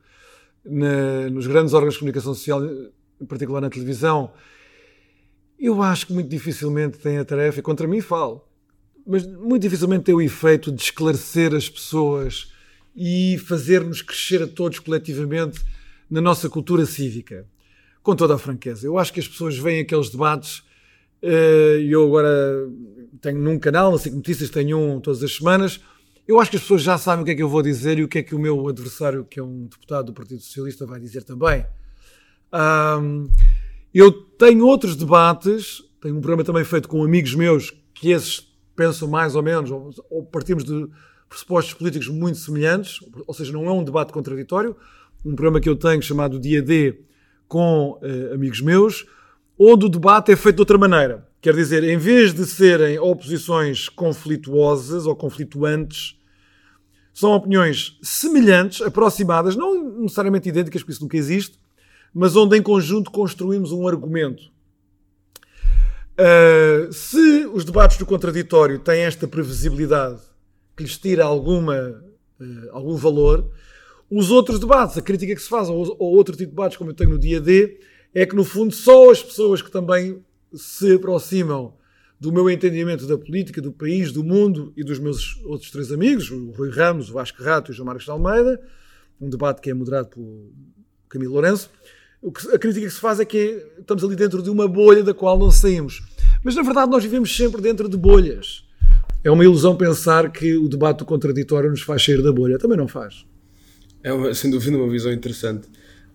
na, 0.64 1.30
nos 1.30 1.46
grandes 1.46 1.74
órgãos 1.74 1.96
de 1.96 2.00
comunicação 2.00 2.34
social, 2.34 2.62
em 3.20 3.26
particular 3.26 3.60
na 3.60 3.70
televisão, 3.70 4.32
eu 5.60 5.82
acho 5.82 6.08
que 6.08 6.14
muito 6.14 6.30
dificilmente 6.30 6.98
tem 6.98 7.18
a 7.18 7.26
tarefa, 7.26 7.60
e 7.60 7.64
contra 7.64 7.88
mim 7.88 8.02
falo, 8.02 8.48
mas 9.06 9.26
muito 9.26 9.62
dificilmente 9.62 10.04
tem 10.04 10.14
o 10.14 10.22
efeito 10.22 10.72
de 10.72 10.82
esclarecer 10.82 11.56
as 11.56 11.70
pessoas 11.70 12.52
e 12.96 13.38
fazer-nos 13.48 14.02
crescer 14.02 14.44
a 14.44 14.48
todos 14.48 14.80
coletivamente 14.80 15.64
na 16.10 16.20
nossa 16.20 16.50
cultura 16.50 16.86
cívica. 16.86 17.46
Com 18.04 18.16
toda 18.16 18.36
a 18.36 18.38
franqueza. 18.38 18.88
Eu 18.88 18.98
acho 18.98 19.14
que 19.14 19.20
as 19.20 19.28
pessoas 19.28 19.58
veem 19.58 19.82
aqueles 19.82 20.10
debates. 20.10 20.64
Eh, 21.22 21.80
e 21.82 21.92
eu 21.92 22.06
agora 22.06 22.70
tenho 23.22 23.38
num 23.38 23.60
canal, 23.60 23.92
na 23.92 23.98
SIC 23.98 24.14
Notícias, 24.14 24.50
tenho 24.50 24.80
um 24.80 25.00
todas 25.00 25.22
as 25.22 25.36
semanas. 25.36 25.80
Eu 26.28 26.40
acho 26.40 26.50
que 26.50 26.58
as 26.58 26.64
pessoas 26.64 26.82
já 26.82 26.98
sabem 26.98 27.24
o 27.24 27.26
que 27.26 27.32
é 27.32 27.36
que 27.36 27.44
eu 27.44 27.50
vou 27.50 27.62
dizer 27.62 28.00
e 28.00 28.04
o 28.04 28.08
que 28.08 28.20
é 28.20 28.24
que 28.24 28.34
o 28.34 28.40
meu 28.40 28.68
adversário, 28.68 29.26
que 29.26 29.40
é 29.40 29.44
um 29.44 29.66
deputado 29.66 30.08
do 30.08 30.14
Partido 30.14 30.42
Socialista, 30.42 30.86
vai 30.86 31.00
dizer 31.00 31.24
também. 31.24 31.66
Eu 33.94 34.27
tenho 34.38 34.66
outros 34.66 34.96
debates, 34.96 35.84
tenho 36.02 36.16
um 36.16 36.22
programa 36.22 36.44
também 36.44 36.64
feito 36.64 36.88
com 36.88 37.04
amigos 37.04 37.34
meus, 37.34 37.74
que 37.94 38.12
esses 38.12 38.48
pensam 38.76 39.08
mais 39.08 39.36
ou 39.36 39.42
menos, 39.42 39.72
ou, 40.10 40.24
partimos 40.24 40.64
de 40.64 40.88
pressupostos 41.28 41.74
políticos 41.74 42.08
muito 42.08 42.38
semelhantes, 42.38 43.00
ou 43.26 43.34
seja, 43.34 43.52
não 43.52 43.66
é 43.66 43.72
um 43.72 43.84
debate 43.84 44.14
contraditório. 44.14 44.76
Um 45.26 45.36
programa 45.36 45.60
que 45.60 45.68
eu 45.68 45.76
tenho 45.76 46.02
chamado 46.02 46.40
Dia 46.40 46.62
D 46.62 47.02
com 47.48 48.00
uh, 48.02 48.34
amigos 48.34 48.62
meus, 48.62 49.06
onde 49.58 49.86
o 49.86 49.90
debate 49.90 50.32
é 50.32 50.36
feito 50.36 50.58
de 50.58 50.62
outra 50.62 50.78
maneira. 50.78 51.28
Quer 51.42 51.56
dizer, 51.56 51.84
em 51.84 51.98
vez 51.98 52.34
de 52.34 52.46
serem 52.46 53.00
oposições 53.00 53.90
conflituosas 53.90 55.06
ou 55.06 55.16
conflituantes, 55.16 56.18
são 57.14 57.32
opiniões 57.32 57.98
semelhantes, 58.02 58.82
aproximadas, 58.82 59.56
não 59.56 60.02
necessariamente 60.02 60.50
idênticas, 60.50 60.82
porque 60.82 60.92
isso 60.92 61.02
nunca 61.02 61.18
existe, 61.18 61.60
mas 62.14 62.36
onde 62.36 62.58
em 62.58 62.62
conjunto 62.62 63.12
construímos 63.12 63.72
um 63.72 63.88
argumento. 63.88 64.44
Uh, 66.20 66.92
se 66.92 67.46
os 67.54 67.64
debates 67.64 67.98
do 67.98 68.06
contraditório 68.06 68.80
têm 68.80 69.02
esta 69.02 69.28
previsibilidade 69.28 70.20
que 70.76 70.84
lhes 70.84 70.98
tira 70.98 71.24
alguma, 71.24 72.02
uh, 72.40 72.70
algum 72.72 72.96
valor, 72.96 73.50
os 74.10 74.32
outros 74.32 74.60
debates, 74.60 74.98
a 74.98 75.02
crítica 75.02 75.36
que 75.36 75.42
se 75.42 75.50
faz, 75.50 75.70
ou, 75.70 75.96
ou 76.00 76.16
outro 76.16 76.36
tipo 76.36 76.50
de 76.50 76.56
debates, 76.56 76.78
como 76.78 76.90
eu 76.90 76.96
tenho 76.96 77.12
no 77.12 77.20
dia 77.20 77.40
D, 77.40 77.80
é 78.14 78.26
que 78.26 78.36
no 78.36 78.44
fundo 78.44 78.74
só 78.74 79.12
as 79.12 79.22
pessoas 79.22 79.62
que 79.62 79.70
também 79.70 80.24
se 80.54 80.94
aproximam 80.94 81.74
do 82.20 82.32
meu 82.32 82.50
entendimento 82.50 83.06
da 83.06 83.18
política, 83.18 83.62
do 83.62 83.72
país, 83.72 84.12
do 84.12 84.24
mundo 84.24 84.74
e 84.76 84.84
dos 84.84 84.98
meus 84.98 85.40
outros 85.46 85.70
três 85.70 85.92
amigos, 85.92 86.32
o 86.32 86.52
Rui 86.52 86.72
Ramos, 86.72 87.10
o 87.10 87.14
Vasco 87.14 87.44
Rato 87.44 87.70
e 87.70 87.74
o 87.74 87.76
João 87.76 87.86
Marcos 87.86 88.06
de 88.06 88.12
Almeida, 88.12 88.60
um 89.22 89.30
debate 89.30 89.62
que 89.62 89.70
é 89.70 89.74
moderado 89.74 90.10
pelo 90.10 90.52
Camilo 91.08 91.34
Lourenço, 91.34 91.70
a 92.24 92.58
crítica 92.58 92.86
que 92.86 92.94
se 92.94 93.00
faz 93.00 93.20
é 93.20 93.26
que 93.26 93.64
estamos 93.80 94.04
ali 94.04 94.16
dentro 94.16 94.42
de 94.42 94.50
uma 94.50 94.68
bolha 94.68 95.04
da 95.04 95.14
qual 95.14 95.38
não 95.38 95.52
saímos. 95.52 96.02
Mas 96.44 96.56
na 96.56 96.64
verdade 96.64 96.90
nós 96.92 97.04
vivemos 97.04 97.36
sempre 97.36 97.62
dentro 97.62 97.88
de 97.88 97.98
bolhas. 97.98 98.64
É 99.24 99.32
uma 99.32 99.44
ilusão 99.44 99.76
pensar 99.76 100.32
que 100.32 100.56
o 100.56 100.68
debate 100.68 101.00
do 101.00 101.06
contraditório 101.06 101.70
nos 101.70 101.82
faz 101.82 102.04
sair 102.04 102.22
da 102.22 102.32
bolha. 102.32 102.58
Também 102.58 102.78
não 102.78 102.88
faz. 102.88 103.26
É 104.04 104.12
uma, 104.14 104.34
sem 104.34 104.50
dúvida 104.50 104.78
uma 104.78 104.90
visão 104.90 105.12
interessante. 105.12 105.68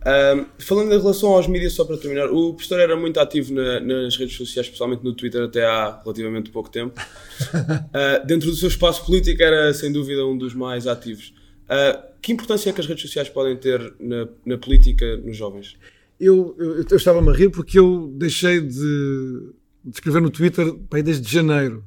Um, 0.05 0.47
falando 0.59 0.93
em 0.93 0.99
relação 0.99 1.31
aos 1.31 1.47
mídias, 1.47 1.75
só 1.75 1.85
para 1.85 1.97
terminar, 1.97 2.29
o 2.29 2.55
professor 2.55 2.81
era 2.81 2.97
muito 2.97 3.21
ativo 3.21 3.55
na, 3.55 3.79
nas 3.79 4.17
redes 4.17 4.37
sociais, 4.37 4.67
especialmente 4.67 5.05
no 5.05 5.13
Twitter, 5.13 5.43
até 5.43 5.65
há 5.65 6.01
relativamente 6.03 6.51
pouco 6.51 6.69
tempo. 6.69 7.01
Uh, 7.01 8.25
dentro 8.27 8.51
do 8.51 8.57
seu 8.57 8.69
espaço 8.69 9.05
político, 9.07 9.41
era 9.41 9.73
sem 9.73 9.93
dúvida 9.93 10.27
um 10.27 10.37
dos 10.37 10.55
mais 10.55 10.87
ativos. 10.87 11.33
Uh, 11.64 12.12
que 12.21 12.33
importância 12.33 12.71
é 12.71 12.73
que 12.73 12.81
as 12.81 12.87
redes 12.87 13.02
sociais 13.02 13.28
podem 13.28 13.57
ter 13.57 13.95
na, 13.99 14.28
na 14.45 14.59
política 14.59 15.16
nos 15.19 15.37
jovens? 15.37 15.76
Eu, 16.21 16.54
eu, 16.59 16.85
eu 16.88 16.97
estava-me 16.97 17.31
a 17.31 17.33
rir 17.33 17.50
porque 17.50 17.78
eu 17.78 18.12
deixei 18.16 18.61
de, 18.61 19.52
de 19.85 19.95
escrever 19.95 20.23
no 20.23 20.31
Twitter 20.31 20.73
bem, 20.90 21.02
desde 21.02 21.33
janeiro. 21.33 21.85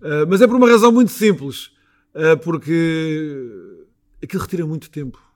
Uh, 0.00 0.26
mas 0.28 0.40
é 0.40 0.46
por 0.46 0.56
uma 0.56 0.68
razão 0.68 0.90
muito 0.92 1.12
simples. 1.12 1.70
porque 2.42 3.36
aquilo 4.20 4.42
retira 4.42 4.66
muito 4.66 4.90
tempo 4.90 5.28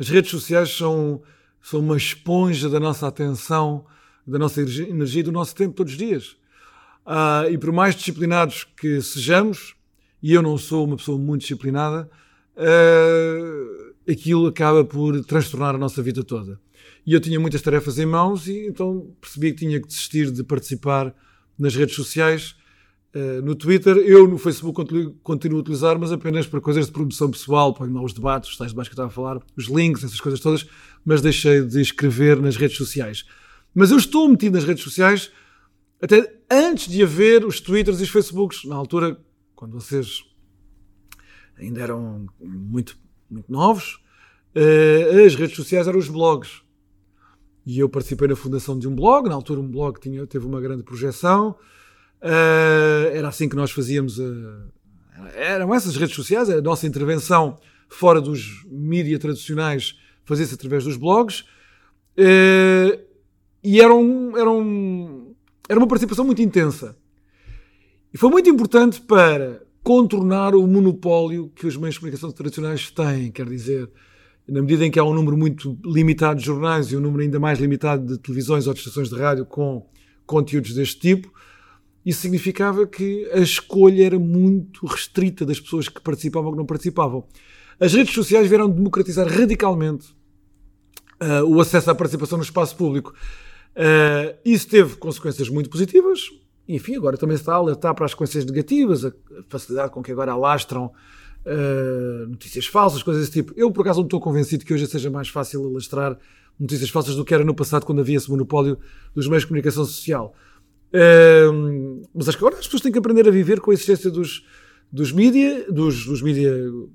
as 0.00 0.08
redes 0.08 0.30
sociais 0.30 0.74
são, 0.74 1.22
são 1.60 1.80
uma 1.80 1.94
esponja 1.94 2.70
da 2.70 2.80
nossa 2.80 3.06
atenção, 3.06 3.84
da 4.26 4.38
nossa 4.38 4.62
energia 4.62 5.20
e 5.20 5.22
do 5.22 5.30
nosso 5.30 5.54
tempo 5.54 5.74
todos 5.74 5.92
os 5.92 5.98
dias. 5.98 6.36
Uh, 7.04 7.50
e 7.50 7.58
por 7.58 7.70
mais 7.70 7.94
disciplinados 7.94 8.64
que 8.64 9.02
sejamos, 9.02 9.76
e 10.22 10.32
eu 10.32 10.40
não 10.40 10.56
sou 10.56 10.86
uma 10.86 10.96
pessoa 10.96 11.18
muito 11.18 11.42
disciplinada, 11.42 12.08
uh, 12.60 14.10
aquilo 14.10 14.46
acaba 14.46 14.84
por 14.84 15.24
transtornar 15.24 15.74
a 15.74 15.78
nossa 15.78 16.02
vida 16.02 16.22
toda. 16.22 16.60
E 17.06 17.12
eu 17.14 17.20
tinha 17.20 17.40
muitas 17.40 17.62
tarefas 17.62 17.98
em 17.98 18.06
mãos 18.06 18.46
e 18.46 18.66
então 18.66 19.10
percebi 19.20 19.52
que 19.52 19.58
tinha 19.58 19.80
que 19.80 19.88
desistir 19.88 20.30
de 20.30 20.44
participar 20.44 21.14
nas 21.58 21.74
redes 21.74 21.96
sociais 21.96 22.54
Uh, 23.12 23.42
no 23.42 23.56
Twitter, 23.56 23.96
eu 23.96 24.28
no 24.28 24.38
Facebook 24.38 24.76
continuo, 24.76 25.16
continuo, 25.24 25.58
a 25.58 25.60
utilizar, 25.62 25.98
mas 25.98 26.12
apenas 26.12 26.46
para 26.46 26.60
coisas 26.60 26.86
de 26.86 26.92
promoção 26.92 27.28
pessoal, 27.28 27.74
para 27.74 27.90
lá 27.90 28.02
os 28.02 28.12
debates, 28.12 28.50
os 28.50 28.56
tais 28.56 28.70
debates 28.70 28.88
que 28.88 28.92
eu 28.92 29.04
estava 29.04 29.08
a 29.08 29.12
falar, 29.12 29.42
os 29.56 29.66
links, 29.66 30.04
essas 30.04 30.20
coisas 30.20 30.38
todas, 30.38 30.64
mas 31.04 31.20
deixei 31.20 31.62
de 31.62 31.80
escrever 31.80 32.40
nas 32.40 32.56
redes 32.56 32.76
sociais. 32.76 33.24
Mas 33.74 33.90
eu 33.90 33.96
estou 33.96 34.28
metido 34.28 34.54
nas 34.54 34.64
redes 34.64 34.84
sociais 34.84 35.32
até 36.00 36.40
antes 36.48 36.86
de 36.86 37.02
haver 37.02 37.44
os 37.44 37.60
Twitters 37.60 37.98
e 37.98 38.04
os 38.04 38.08
Facebooks. 38.08 38.64
Na 38.64 38.76
altura, 38.76 39.20
quando 39.56 39.72
vocês 39.72 40.22
ainda 41.60 41.82
eram 41.82 42.26
muito, 42.40 42.96
muito 43.30 43.50
novos, 43.50 44.00
uh, 44.56 45.26
as 45.26 45.34
redes 45.34 45.54
sociais 45.54 45.86
eram 45.86 45.98
os 45.98 46.08
blogs. 46.08 46.62
E 47.66 47.78
eu 47.78 47.88
participei 47.88 48.26
na 48.26 48.36
fundação 48.36 48.78
de 48.78 48.88
um 48.88 48.94
blog, 48.94 49.28
na 49.28 49.34
altura 49.34 49.60
um 49.60 49.70
blog 49.70 50.00
tinha, 50.00 50.26
teve 50.26 50.46
uma 50.46 50.60
grande 50.60 50.82
projeção, 50.82 51.56
Uh, 52.20 53.08
era 53.12 53.28
assim 53.28 53.48
que 53.48 53.56
nós 53.56 53.70
fazíamos. 53.70 54.18
Uh, 54.18 54.68
eram 55.34 55.74
essas 55.74 55.96
redes 55.96 56.14
sociais, 56.14 56.50
a 56.50 56.60
nossa 56.60 56.86
intervenção 56.86 57.58
fora 57.88 58.20
dos 58.20 58.64
mídias 58.70 59.18
tradicionais 59.18 59.98
fazia-se 60.24 60.54
através 60.54 60.84
dos 60.84 60.96
blogs. 60.96 61.40
Uh, 62.16 63.00
e 63.62 63.80
era, 63.80 63.94
um, 63.94 64.36
era, 64.36 64.50
um, 64.50 65.34
era 65.68 65.78
uma 65.78 65.88
participação 65.88 66.24
muito 66.24 66.42
intensa. 66.42 66.96
E 68.12 68.18
foi 68.18 68.30
muito 68.30 68.48
importante 68.48 69.00
para 69.00 69.62
contornar 69.82 70.54
o 70.54 70.66
monopólio 70.66 71.50
que 71.54 71.66
os 71.66 71.76
meios 71.76 71.94
de 71.94 72.00
comunicação 72.00 72.30
tradicionais 72.30 72.90
têm. 72.90 73.30
Quer 73.30 73.46
dizer, 73.46 73.90
na 74.48 74.60
medida 74.60 74.84
em 74.84 74.90
que 74.90 74.98
há 74.98 75.04
um 75.04 75.14
número 75.14 75.36
muito 75.36 75.78
limitado 75.84 76.40
de 76.40 76.46
jornais 76.46 76.92
e 76.92 76.96
um 76.96 77.00
número 77.00 77.22
ainda 77.22 77.38
mais 77.38 77.58
limitado 77.58 78.06
de 78.06 78.18
televisões 78.18 78.66
ou 78.66 78.74
de 78.74 78.80
estações 78.80 79.08
de 79.08 79.16
rádio 79.16 79.46
com 79.46 79.86
conteúdos 80.26 80.74
deste 80.74 81.00
tipo, 81.00 81.32
isso 82.04 82.20
significava 82.20 82.86
que 82.86 83.28
a 83.32 83.38
escolha 83.38 84.06
era 84.06 84.18
muito 84.18 84.86
restrita 84.86 85.44
das 85.44 85.60
pessoas 85.60 85.88
que 85.88 86.00
participavam 86.00 86.48
ou 86.48 86.52
que 86.52 86.58
não 86.58 86.66
participavam. 86.66 87.24
As 87.78 87.92
redes 87.92 88.14
sociais 88.14 88.48
vieram 88.48 88.68
democratizar 88.68 89.26
radicalmente 89.26 90.08
uh, 91.20 91.44
o 91.46 91.60
acesso 91.60 91.90
à 91.90 91.94
participação 91.94 92.38
no 92.38 92.44
espaço 92.44 92.76
público. 92.76 93.14
Uh, 93.76 94.36
isso 94.44 94.68
teve 94.68 94.96
consequências 94.96 95.48
muito 95.48 95.70
positivas. 95.70 96.28
Enfim, 96.74 96.96
agora 96.96 97.16
também 97.16 97.36
se 97.36 97.42
está 97.42 97.54
a 97.54 97.56
alertar 97.56 97.94
para 97.94 98.06
as 98.06 98.14
consequências 98.14 98.50
negativas, 98.50 99.04
a 99.04 99.12
facilidade 99.48 99.92
com 99.92 100.02
que 100.02 100.12
agora 100.12 100.32
alastram 100.32 100.86
uh, 101.46 102.28
notícias 102.28 102.66
falsas, 102.66 103.02
coisas 103.02 103.22
desse 103.22 103.42
tipo. 103.42 103.52
Eu, 103.56 103.70
por 103.70 103.82
acaso, 103.82 104.00
não 104.00 104.06
estou 104.06 104.20
convencido 104.20 104.64
que 104.64 104.72
hoje 104.72 104.86
seja 104.86 105.10
mais 105.10 105.28
fácil 105.28 105.66
alastrar 105.66 106.18
notícias 106.58 106.90
falsas 106.90 107.16
do 107.16 107.24
que 107.24 107.34
era 107.34 107.44
no 107.44 107.54
passado, 107.54 107.86
quando 107.86 108.00
havia 108.00 108.16
esse 108.16 108.30
monopólio 108.30 108.78
dos 109.14 109.26
meios 109.26 109.42
de 109.42 109.48
comunicação 109.48 109.84
social 109.84 110.34
mas 112.12 112.28
acho 112.28 112.36
que 112.36 112.44
agora 112.44 112.58
as 112.58 112.66
pessoas 112.66 112.82
têm 112.82 112.92
que 112.92 112.98
aprender 112.98 113.26
a 113.28 113.30
viver 113.30 113.60
com 113.60 113.70
a 113.70 113.74
existência 113.74 114.10
dos, 114.10 114.44
dos 114.90 115.12
mídia, 115.12 115.70
dos, 115.70 116.04
dos 116.04 116.20
mídia 116.20 116.52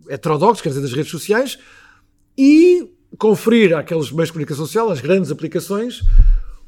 heterodoxos, 0.10 0.62
quer 0.62 0.70
dizer, 0.70 0.82
das 0.82 0.94
redes 0.94 1.12
sociais, 1.12 1.58
e 2.38 2.92
conferir 3.18 3.76
àqueles 3.76 4.12
meios 4.12 4.28
de 4.28 4.34
comunicação 4.34 4.66
social, 4.66 4.90
às 4.90 5.00
grandes 5.00 5.32
aplicações, 5.32 6.02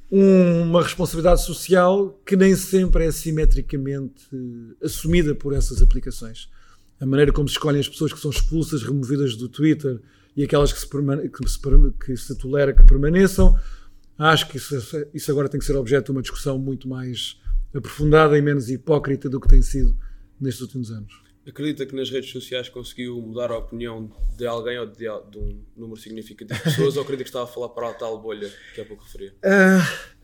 uma 0.10 0.82
responsabilidade 0.82 1.44
social 1.44 2.20
que 2.26 2.36
nem 2.36 2.56
sempre 2.56 3.06
é 3.06 3.12
simetricamente 3.12 4.26
assumida 4.82 5.36
por 5.36 5.54
essas 5.54 5.82
aplicações. 5.82 6.50
A 7.00 7.06
maneira 7.06 7.32
como 7.32 7.48
se 7.48 7.54
escolhem 7.54 7.80
as 7.80 7.90
pessoas 7.90 8.14
que 8.14 8.20
são 8.20 8.32
expulsas, 8.32 8.84
removidas 8.84 9.36
do 9.36 9.50
Twitter 9.50 10.00
e 10.36 10.44
aquelas 10.44 10.72
que 10.72 10.80
se, 10.80 10.88
que 10.88 11.50
se, 11.50 11.94
que 12.06 12.18
se 12.18 12.36
tolera 12.36 12.74
que 12.74 12.84
permaneçam, 12.84 13.58
Acho 14.18 14.48
que 14.50 14.58
isso, 14.58 14.76
isso 15.14 15.32
agora 15.32 15.48
tem 15.48 15.60
que 15.60 15.66
ser 15.66 15.76
objeto 15.76 16.06
de 16.06 16.12
uma 16.12 16.22
discussão 16.22 16.58
muito 16.58 16.90
mais 16.90 17.40
aprofundada 17.74 18.36
e 18.36 18.42
menos 18.42 18.70
hipócrita 18.70 19.30
do 19.30 19.40
que 19.40 19.48
tem 19.48 19.62
sido 19.62 19.96
nestes 20.42 20.62
últimos 20.62 20.90
anos. 20.90 21.22
Acredita 21.48 21.86
que 21.86 21.96
nas 21.96 22.10
redes 22.10 22.30
sociais 22.30 22.68
conseguiu 22.68 23.22
mudar 23.22 23.51
a 23.51 23.58
opinião 23.58 24.12
de 24.36 24.46
alguém 24.46 24.77
ou 24.77 24.86
de, 24.86 25.06
de 25.32 25.38
um 25.38 25.63
número 25.75 26.00
significativo 26.00 26.60
de 26.60 26.63
pessoas 26.63 26.98
ou 26.98 27.04
acredita 27.04 27.24
que 27.24 27.30
estava 27.30 27.46
a 27.46 27.48
falar 27.48 27.70
para 27.70 27.89
a 27.89 27.94
tal 27.94 28.22
bolha 28.22 28.51
que 28.75 28.82
há 28.82 28.86
pouco 28.86 29.04
referia? 29.04 29.34
Uh, 29.38 30.18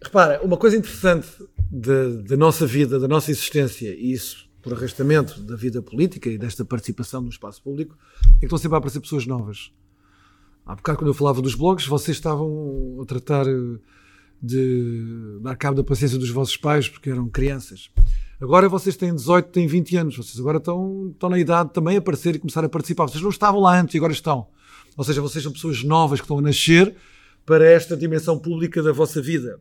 repara, 0.02 0.40
uma 0.42 0.56
coisa 0.56 0.76
interessante 0.76 1.28
da 1.70 2.36
nossa 2.36 2.66
vida, 2.66 2.98
da 2.98 3.06
nossa 3.06 3.30
existência, 3.30 3.94
e 3.94 4.12
isso 4.12 4.46
por 4.62 4.72
arrastamento 4.72 5.40
da 5.42 5.54
vida 5.54 5.80
política 5.80 6.28
e 6.28 6.36
desta 6.36 6.64
participação 6.64 7.20
no 7.20 7.28
espaço 7.28 7.62
público, 7.62 7.96
é 8.36 8.40
que 8.40 8.46
estão 8.46 8.58
sempre 8.58 8.74
a 8.74 8.78
aparecer 8.78 9.00
pessoas 9.00 9.24
novas. 9.24 9.70
Há 10.64 10.74
bocado, 10.74 10.98
quando 10.98 11.08
eu 11.08 11.14
falava 11.14 11.40
dos 11.40 11.54
blogs, 11.54 11.86
vocês 11.86 12.16
estavam 12.16 12.98
a 13.00 13.04
tratar 13.04 13.46
eh, 13.46 13.78
de 14.42 15.38
dar 15.40 15.54
cabo 15.54 15.76
da 15.76 15.84
paciência 15.84 16.18
dos 16.18 16.30
vossos 16.30 16.56
pais 16.56 16.88
porque 16.88 17.08
eram 17.08 17.28
crianças. 17.28 17.92
Agora 18.40 18.68
vocês 18.68 18.96
têm 18.96 19.14
18, 19.14 19.48
têm 19.50 19.66
20 19.66 19.96
anos. 19.96 20.16
Vocês 20.16 20.38
agora 20.38 20.58
estão, 20.58 21.10
estão 21.12 21.30
na 21.30 21.38
idade 21.38 21.70
também 21.72 21.96
a 21.96 21.98
aparecer 21.98 22.34
e 22.34 22.38
começar 22.38 22.64
a 22.64 22.68
participar. 22.68 23.08
Vocês 23.08 23.22
não 23.22 23.30
estavam 23.30 23.60
lá 23.60 23.80
antes 23.80 23.94
e 23.94 23.98
agora 23.98 24.12
estão. 24.12 24.48
Ou 24.96 25.04
seja, 25.04 25.20
vocês 25.20 25.42
são 25.42 25.52
pessoas 25.52 25.82
novas 25.82 26.20
que 26.20 26.24
estão 26.24 26.38
a 26.38 26.42
nascer 26.42 26.94
para 27.44 27.64
esta 27.64 27.96
dimensão 27.96 28.38
pública 28.38 28.82
da 28.82 28.92
vossa 28.92 29.22
vida. 29.22 29.58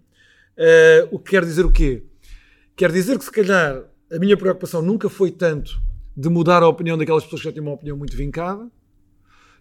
Uh, 0.58 1.16
o 1.16 1.20
que 1.20 1.32
quer 1.32 1.46
dizer 1.46 1.66
o 1.66 1.72
quê? 1.72 2.04
Quer 2.76 2.92
dizer 2.92 3.18
que 3.18 3.26
se 3.26 3.32
calhar 3.32 3.84
a 4.12 4.20
minha 4.20 4.36
preocupação 4.36 4.82
nunca 4.82 5.10
foi 5.10 5.32
tanto 5.32 5.80
de 6.16 6.30
mudar 6.30 6.64
a 6.64 6.68
opinião 6.68 6.98
daquelas 6.98 7.24
pessoas 7.24 7.42
que 7.42 7.48
já 7.48 7.52
tinham 7.52 7.66
uma 7.66 7.76
opinião 7.76 7.98
muito 7.98 8.16
vincada, 8.16 8.70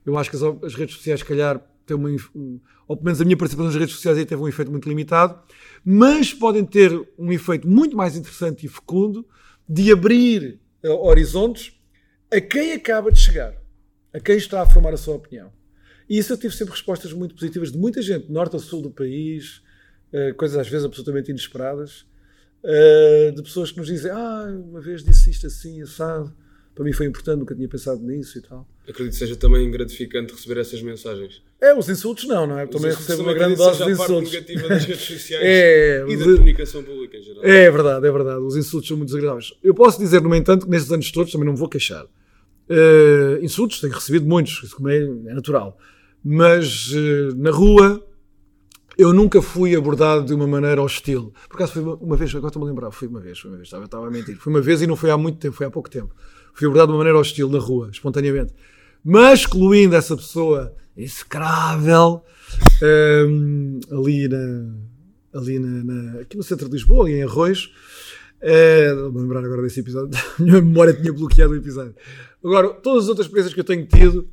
eu 0.04 0.18
acho 0.18 0.30
que 0.30 0.36
as, 0.36 0.42
as 0.42 0.74
redes 0.74 0.96
sociais, 0.96 1.20
se 1.20 1.26
calhar, 1.26 1.60
tem 1.86 1.96
uma, 1.96 2.08
um, 2.34 2.60
ou 2.88 2.96
pelo 2.96 3.04
menos 3.04 3.20
a 3.20 3.24
minha 3.24 3.36
participação 3.36 3.70
nas 3.70 3.78
redes 3.78 3.94
sociais 3.94 4.18
aí 4.18 4.24
teve 4.24 4.40
um 4.40 4.48
efeito 4.48 4.70
muito 4.70 4.88
limitado, 4.88 5.38
mas 5.84 6.32
podem 6.32 6.64
ter 6.64 6.90
um 7.18 7.32
efeito 7.32 7.68
muito 7.68 7.96
mais 7.96 8.16
interessante 8.16 8.64
e 8.64 8.68
fecundo 8.68 9.26
de 9.68 9.92
abrir 9.92 10.58
uh, 10.82 10.90
horizontes 11.06 11.72
a 12.32 12.40
quem 12.40 12.72
acaba 12.72 13.12
de 13.12 13.20
chegar, 13.20 13.54
a 14.12 14.20
quem 14.20 14.36
está 14.36 14.62
a 14.62 14.66
formar 14.66 14.94
a 14.94 14.96
sua 14.96 15.14
opinião. 15.14 15.52
E 16.08 16.18
isso 16.18 16.32
eu 16.32 16.36
tive 16.36 16.54
sempre 16.54 16.72
respostas 16.72 17.12
muito 17.12 17.34
positivas 17.34 17.72
de 17.72 17.78
muita 17.78 18.02
gente, 18.02 18.30
norte 18.30 18.56
a 18.56 18.58
sul 18.58 18.82
do 18.82 18.90
país, 18.90 19.62
uh, 20.12 20.34
coisas 20.36 20.56
às 20.56 20.68
vezes 20.68 20.84
absolutamente 20.84 21.30
inesperadas, 21.30 22.06
uh, 22.62 23.32
de 23.34 23.42
pessoas 23.42 23.70
que 23.70 23.78
nos 23.78 23.86
dizem: 23.86 24.10
Ah, 24.10 24.46
uma 24.68 24.80
vez 24.80 25.02
disse 25.02 25.30
isto 25.30 25.46
assim, 25.46 25.82
assado, 25.82 26.34
para 26.74 26.84
mim 26.84 26.92
foi 26.92 27.06
importante, 27.06 27.38
nunca 27.38 27.54
tinha 27.54 27.68
pensado 27.68 28.02
nisso 28.02 28.38
e 28.38 28.42
tal. 28.42 28.66
Acredito 28.82 29.12
que 29.12 29.18
seja 29.18 29.36
também 29.36 29.70
gratificante 29.70 30.32
receber 30.32 30.60
essas 30.60 30.82
mensagens. 30.82 31.40
É, 31.60 31.72
os 31.72 31.88
insultos 31.88 32.24
não, 32.24 32.46
não 32.46 32.58
é? 32.58 32.66
Também 32.66 32.90
recebo 32.90 33.22
uma 33.22 33.32
grande 33.32 33.56
dose 33.56 33.84
de 33.84 33.92
insultos. 33.92 34.32
negativa 34.32 34.68
das 34.68 34.84
redes 34.84 35.04
sociais 35.04 35.44
é, 35.46 36.04
e 36.08 36.16
da 36.16 36.24
comunicação 36.24 36.82
pública 36.82 37.16
em 37.16 37.22
geral. 37.22 37.44
É 37.44 37.70
verdade, 37.70 38.06
é 38.06 38.12
verdade. 38.12 38.40
Os 38.40 38.56
insultos 38.56 38.88
são 38.88 38.96
muito 38.96 39.08
desagradáveis. 39.08 39.54
Eu 39.62 39.74
posso 39.74 39.98
dizer, 39.98 40.20
no 40.20 40.34
entanto, 40.34 40.66
que 40.66 40.70
nestes 40.70 40.90
anos 40.90 41.10
todos 41.12 41.30
também 41.30 41.46
não 41.46 41.52
me 41.52 41.58
vou 41.58 41.68
queixar. 41.68 42.04
Uh, 42.04 43.42
insultos, 43.42 43.80
tenho 43.80 43.92
recebido 43.92 44.26
muitos, 44.26 44.62
isso 44.64 44.76
como 44.76 44.88
é, 44.88 44.96
é 44.96 45.34
natural. 45.34 45.78
Mas 46.24 46.90
uh, 46.92 47.36
na 47.36 47.50
rua 47.50 48.04
eu 48.96 49.12
nunca 49.12 49.42
fui 49.42 49.74
abordado 49.74 50.24
de 50.24 50.34
uma 50.34 50.46
maneira 50.46 50.82
hostil. 50.82 51.32
Por 51.48 51.56
acaso 51.56 51.72
foi 51.72 51.82
uma, 51.82 51.94
uma 51.96 52.16
vez, 52.16 52.30
agora 52.34 52.48
estou-me 52.48 52.68
a 52.68 52.70
lembrar, 52.70 52.90
foi 52.90 53.08
uma 53.08 53.20
vez, 53.20 53.38
foi 53.38 53.50
uma 53.50 53.56
vez, 53.56 53.68
estava, 53.68 53.84
estava 53.84 54.06
a 54.06 54.10
mentir. 54.10 54.36
Foi 54.36 54.52
uma 54.52 54.60
vez 54.60 54.82
e 54.82 54.86
não 54.86 54.96
foi 54.96 55.10
há 55.10 55.18
muito 55.18 55.38
tempo, 55.38 55.56
foi 55.56 55.66
há 55.66 55.70
pouco 55.70 55.90
tempo. 55.90 56.14
Fui 56.54 56.66
abordado 56.66 56.88
de 56.88 56.92
uma 56.92 56.98
maneira 56.98 57.18
hostil 57.18 57.50
na 57.50 57.58
rua, 57.58 57.90
espontaneamente. 57.92 58.54
Mas 59.04 59.40
excluindo 59.40 59.94
essa 59.94 60.16
pessoa 60.16 60.74
execrável 60.96 62.22
um, 63.28 63.80
ali, 63.90 64.28
na, 64.28 64.74
ali 65.34 65.58
na, 65.58 65.84
na, 65.84 66.20
aqui 66.20 66.36
no 66.36 66.42
centro 66.42 66.66
de 66.66 66.72
Lisboa, 66.72 67.04
ali 67.04 67.16
em 67.16 67.22
Arroios. 67.22 67.72
Uh, 68.40 69.10
vou 69.10 69.22
lembrar 69.22 69.44
agora 69.44 69.62
desse 69.62 69.80
episódio. 69.80 70.18
Minha 70.38 70.62
memória 70.62 70.94
tinha 70.94 71.12
bloqueado 71.12 71.52
o 71.52 71.56
episódio. 71.56 71.94
Agora, 72.42 72.70
todas 72.74 73.04
as 73.04 73.08
outras 73.08 73.26
experiências 73.26 73.54
que 73.54 73.60
eu 73.60 73.64
tenho 73.64 73.86
tido 73.86 74.28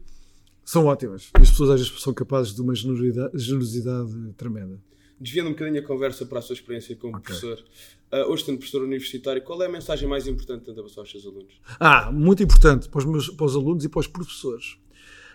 são 0.64 0.86
ótimas. 0.86 1.30
As 1.34 1.50
pessoas 1.50 1.70
às 1.72 1.80
vezes 1.82 2.02
são 2.02 2.14
capazes 2.14 2.54
de 2.54 2.62
uma 2.62 2.76
generosidade, 2.76 3.38
generosidade 3.38 4.34
tremenda. 4.38 4.80
Desviando 5.22 5.50
um 5.50 5.54
bocadinho 5.54 5.80
a 5.80 5.86
conversa 5.86 6.26
para 6.26 6.40
a 6.40 6.42
sua 6.42 6.56
experiência 6.56 6.96
como 6.96 7.16
okay. 7.16 7.36
professor, 7.36 7.64
uh, 8.12 8.32
hoje 8.32 8.44
sendo 8.44 8.58
professor 8.58 8.82
universitário, 8.82 9.44
qual 9.44 9.62
é 9.62 9.68
a 9.68 9.70
mensagem 9.70 10.10
mais 10.10 10.26
importante 10.26 10.62
que 10.62 10.66
tenta 10.66 10.82
passar 10.82 11.02
aos 11.02 11.12
seus 11.12 11.28
alunos? 11.28 11.54
Ah, 11.80 12.12
muito 12.12 12.42
importante 12.42 12.90
para 12.90 12.98
os, 12.98 13.06
meus, 13.06 13.30
para 13.30 13.46
os 13.46 13.56
alunos 13.56 13.86
e 13.86 13.90
para 13.90 14.00
os 14.00 14.08
professores. 14.08 14.78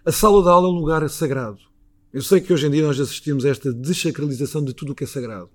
A 0.05 0.11
sala 0.11 0.43
de 0.43 0.49
aula 0.49 0.67
é 0.67 0.71
um 0.73 0.75
lugar 0.75 1.09
sagrado. 1.09 1.61
Eu 2.13 2.21
sei 2.21 2.41
que 2.41 2.53
hoje 2.53 2.67
em 2.67 2.71
dia 2.71 2.83
nós 2.83 2.99
assistimos 2.99 3.45
a 3.45 3.49
esta 3.49 3.73
desacralização 3.73 4.65
de 4.65 4.75
tudo 4.75 4.91
o 4.91 4.95
que 4.95 5.05
é 5.05 5.07
sagrado. 5.07 5.51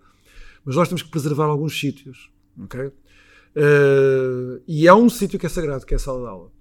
Mas 0.64 0.78
nós 0.78 0.88
temos 0.88 1.02
que 1.04 1.10
preservar 1.10 1.48
alguns 1.48 1.78
sítios. 1.78 2.30
ok? 2.64 2.86
Uh, 2.86 4.62
e 4.66 4.88
há 4.88 4.96
um 4.96 5.10
sítio 5.10 5.38
que 5.38 5.46
é 5.46 5.50
sagrado, 5.50 5.86
que 5.86 5.94
é 5.94 5.98
a 5.98 6.00
sala 6.00 6.22
de 6.22 6.28
aula. 6.28 6.52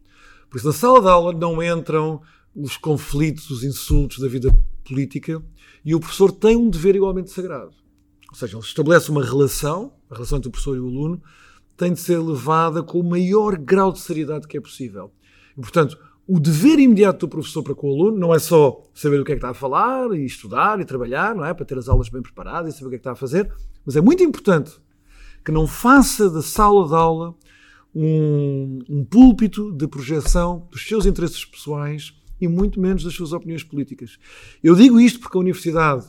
Por 0.49 0.57
isso, 0.59 0.67
na 0.67 0.73
sala 0.73 1.01
de 1.01 1.09
aula 1.09 1.33
não 1.33 1.63
entram 1.63 2.21
os 2.55 2.77
conflitos, 2.77 3.49
os 3.51 3.63
insultos 3.63 4.19
da 4.19 4.27
vida 4.27 4.51
política 4.91 5.43
e 5.85 5.95
o 5.95 6.01
professor 6.01 6.33
tem 6.33 6.57
um 6.57 6.69
dever 6.69 6.97
igualmente 6.97 7.31
sagrado. 7.31 7.73
Ou 8.29 8.35
seja, 8.35 8.57
ele 8.57 8.65
estabelece 8.65 9.11
uma 9.11 9.25
relação, 9.25 9.93
a 10.11 10.15
relação 10.15 10.39
entre 10.39 10.49
o 10.49 10.53
professor 10.53 10.77
e 10.77 10.81
o 10.81 10.87
aluno, 10.87 11.23
tem 11.77 11.93
de 11.93 12.01
ser 12.01 12.19
levada 12.19 12.83
com 12.83 13.01
o 13.01 13.09
maior 13.09 13.57
grau 13.57 13.93
de 13.93 14.01
seriedade 14.01 14.47
que 14.47 14.59
é 14.59 14.61
possível. 14.61 15.11
E, 15.57 15.61
portanto, 15.61 15.99
o 16.27 16.39
dever 16.39 16.79
imediato 16.79 17.27
do 17.27 17.29
professor 17.29 17.63
para 17.63 17.75
com 17.75 17.89
o 17.89 17.93
aluno 17.93 18.19
não 18.19 18.35
é 18.35 18.39
só 18.39 18.89
saber 18.95 19.21
o 19.21 19.25
que 19.25 19.33
é 19.33 19.35
que 19.35 19.39
está 19.39 19.51
a 19.51 19.55
falar 19.55 20.13
e 20.13 20.25
estudar 20.25 20.79
e 20.81 20.85
trabalhar, 20.85 21.35
não 21.35 21.45
é? 21.45 21.55
Para 21.55 21.65
ter 21.65 21.79
as 21.79 21.89
aulas 21.89 22.09
bem 22.09 22.23
preparadas 22.23 22.75
e 22.75 22.79
saber 22.79 22.87
o 22.87 22.91
que 22.91 22.97
é 22.97 22.99
que 22.99 23.01
está 23.01 23.13
a 23.13 23.17
fazer, 23.17 23.51
mas 23.85 23.97
é 23.97 24.01
muito 24.01 24.23
importante 24.23 24.73
que 25.45 25.51
não 25.51 25.67
faça 25.67 26.29
da 26.29 26.43
sala 26.43 26.87
de 26.87 26.95
aula 26.95 27.35
um, 27.95 28.79
um 28.89 29.05
púlpito 29.05 29.73
de 29.73 29.89
projeção 29.89 30.69
dos 30.71 30.87
seus 30.87 31.07
interesses 31.07 31.45
pessoais 31.45 32.15
e 32.41 32.49
muito 32.49 32.81
menos 32.81 33.05
das 33.05 33.15
suas 33.15 33.33
opiniões 33.33 33.63
políticas. 33.63 34.19
Eu 34.63 34.75
digo 34.75 35.01
isto 35.01 35.21
porque 35.21 35.37
a 35.37 35.41
universidade, 35.41 36.07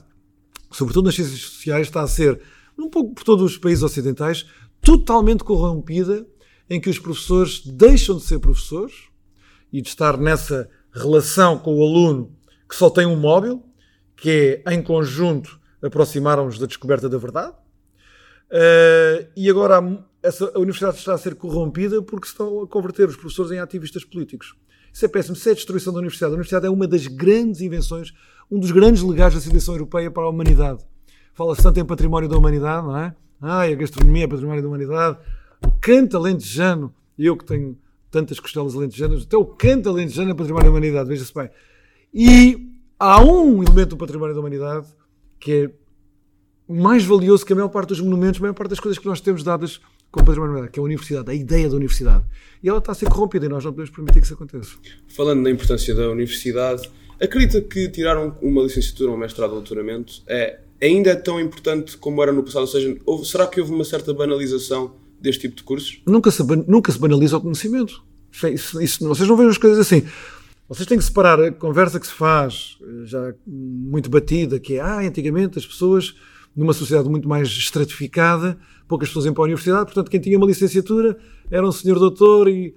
sobretudo 0.71 1.05
nas 1.05 1.15
ciências 1.15 1.39
sociais, 1.39 1.87
está 1.87 2.01
a 2.01 2.07
ser, 2.07 2.41
um 2.77 2.89
pouco 2.89 3.13
por 3.13 3.23
todos 3.23 3.51
os 3.51 3.57
países 3.57 3.83
ocidentais, 3.83 4.45
totalmente 4.81 5.43
corrompida, 5.43 6.25
em 6.69 6.79
que 6.79 6.89
os 6.89 6.97
professores 6.97 7.61
deixam 7.65 8.17
de 8.17 8.23
ser 8.23 8.39
professores 8.39 8.93
e 9.71 9.81
de 9.81 9.89
estar 9.89 10.17
nessa 10.17 10.69
relação 10.93 11.57
com 11.57 11.77
o 11.77 11.83
aluno 11.83 12.35
que 12.67 12.75
só 12.75 12.89
tem 12.89 13.05
um 13.05 13.17
móvel, 13.17 13.61
que 14.15 14.61
é, 14.65 14.73
em 14.73 14.81
conjunto, 14.81 15.59
aproximarmos 15.81 16.57
da 16.57 16.65
descoberta 16.65 17.09
da 17.09 17.17
verdade. 17.17 17.53
Uh, 18.49 19.27
e 19.35 19.49
agora 19.49 19.81
essa, 20.23 20.51
a 20.55 20.59
universidade 20.59 20.97
está 20.97 21.13
a 21.13 21.17
ser 21.17 21.35
corrompida 21.35 22.01
porque 22.01 22.27
estão 22.27 22.61
a 22.61 22.67
converter 22.67 23.07
os 23.09 23.15
professores 23.15 23.51
em 23.51 23.59
ativistas 23.59 24.05
políticos. 24.05 24.55
Isso 24.93 25.05
é 25.05 25.07
péssimo. 25.07 25.35
Isso 25.35 25.47
é 25.47 25.51
a 25.51 25.55
destruição 25.55 25.93
da 25.93 25.99
universidade. 25.99 26.31
A 26.31 26.35
universidade 26.35 26.65
é 26.65 26.69
uma 26.69 26.87
das 26.87 27.07
grandes 27.07 27.61
invenções, 27.61 28.13
um 28.49 28.59
dos 28.59 28.71
grandes 28.71 29.01
legados 29.01 29.35
da 29.35 29.41
civilização 29.41 29.75
europeia 29.75 30.11
para 30.11 30.23
a 30.23 30.29
humanidade. 30.29 30.85
Fala-se 31.33 31.63
tanto 31.63 31.79
em 31.79 31.85
património 31.85 32.27
da 32.27 32.37
humanidade, 32.37 32.85
não 32.85 32.97
é? 32.97 33.15
Ai, 33.41 33.73
a 33.73 33.75
gastronomia 33.75 34.25
é 34.25 34.27
património 34.27 34.61
da 34.61 34.67
humanidade. 34.67 35.17
O 35.65 35.71
canto 35.79 36.17
alentejano, 36.17 36.93
eu 37.17 37.37
que 37.37 37.45
tenho 37.45 37.77
tantas 38.09 38.39
costelas 38.39 38.75
alentejanas, 38.75 39.23
até 39.23 39.37
o 39.37 39.45
canto 39.45 39.89
alentejano 39.89 40.31
é 40.31 40.33
património 40.33 40.65
da 40.65 40.71
humanidade, 40.71 41.07
veja-se 41.07 41.33
bem. 41.33 41.49
E 42.13 42.69
há 42.99 43.23
um 43.23 43.63
elemento 43.63 43.89
do 43.89 43.97
património 43.97 44.35
da 44.35 44.41
humanidade 44.41 44.87
que 45.39 45.51
é 45.51 45.71
mais 46.71 47.03
valioso 47.03 47.45
que 47.45 47.53
a 47.53 47.55
maior 47.55 47.69
parte 47.69 47.89
dos 47.89 48.01
monumentos, 48.01 48.39
a 48.39 48.41
maior 48.41 48.53
parte 48.53 48.69
das 48.69 48.79
coisas 48.79 48.99
que 48.99 49.07
nós 49.07 49.21
temos 49.21 49.43
dadas 49.43 49.81
como 50.11 50.25
património 50.25 50.69
que 50.69 50.79
é 50.79 50.81
a 50.81 50.83
universidade, 50.83 51.31
a 51.31 51.33
ideia 51.33 51.69
da 51.69 51.75
universidade. 51.75 52.25
E 52.61 52.69
ela 52.69 52.79
está 52.79 52.91
a 52.91 52.95
ser 52.95 53.09
corrompida 53.09 53.45
e 53.45 53.49
nós 53.49 53.63
não 53.63 53.71
podemos 53.71 53.89
permitir 53.89 54.19
que 54.19 54.25
isso 54.25 54.33
aconteça. 54.33 54.75
Falando 55.07 55.41
na 55.41 55.49
importância 55.49 55.95
da 55.95 56.09
universidade, 56.09 56.91
acredita 57.19 57.61
que 57.61 57.89
tirar 57.89 58.17
uma 58.19 58.61
licenciatura, 58.63 59.11
um 59.11 59.17
mestrado, 59.17 59.51
um 59.51 59.55
doutoramento 59.55 60.21
é 60.27 60.59
ainda 60.81 61.11
é 61.11 61.15
tão 61.15 61.39
importante 61.39 61.95
como 61.97 62.21
era 62.23 62.31
no 62.31 62.43
passado? 62.43 62.61
Ou 62.61 62.67
seja, 62.67 62.97
houve, 63.05 63.25
será 63.25 63.45
que 63.45 63.61
houve 63.61 63.71
uma 63.71 63.83
certa 63.83 64.13
banalização 64.13 64.95
deste 65.19 65.41
tipo 65.41 65.55
de 65.55 65.63
cursos? 65.63 66.01
Nunca 66.05 66.31
se, 66.31 66.43
nunca 66.67 66.91
se 66.91 66.97
banaliza 66.97 67.37
o 67.37 67.41
conhecimento. 67.41 68.03
Isso, 68.31 68.47
isso, 68.47 68.81
isso, 68.81 69.07
vocês 69.07 69.29
não 69.29 69.37
veem 69.37 69.49
as 69.49 69.57
coisas 69.57 69.79
assim. 69.79 70.03
Vocês 70.67 70.87
têm 70.87 70.97
que 70.97 71.03
separar 71.03 71.39
a 71.39 71.51
conversa 71.51 71.99
que 71.99 72.07
se 72.07 72.13
faz, 72.13 72.77
já 73.03 73.33
muito 73.45 74.09
batida, 74.09 74.59
que 74.59 74.75
é, 74.75 74.79
ah, 74.79 74.99
antigamente 74.99 75.59
as 75.59 75.65
pessoas, 75.65 76.15
numa 76.55 76.73
sociedade 76.73 77.09
muito 77.09 77.27
mais 77.27 77.49
estratificada, 77.49 78.57
poucas 78.91 79.07
pessoas 79.07 79.23
iam 79.23 79.33
para 79.33 79.43
a 79.43 79.45
universidade, 79.45 79.85
portanto, 79.85 80.11
quem 80.11 80.19
tinha 80.19 80.37
uma 80.37 80.45
licenciatura 80.45 81.17
era 81.49 81.65
um 81.65 81.71
senhor 81.71 81.97
doutor 81.97 82.49
e 82.49 82.75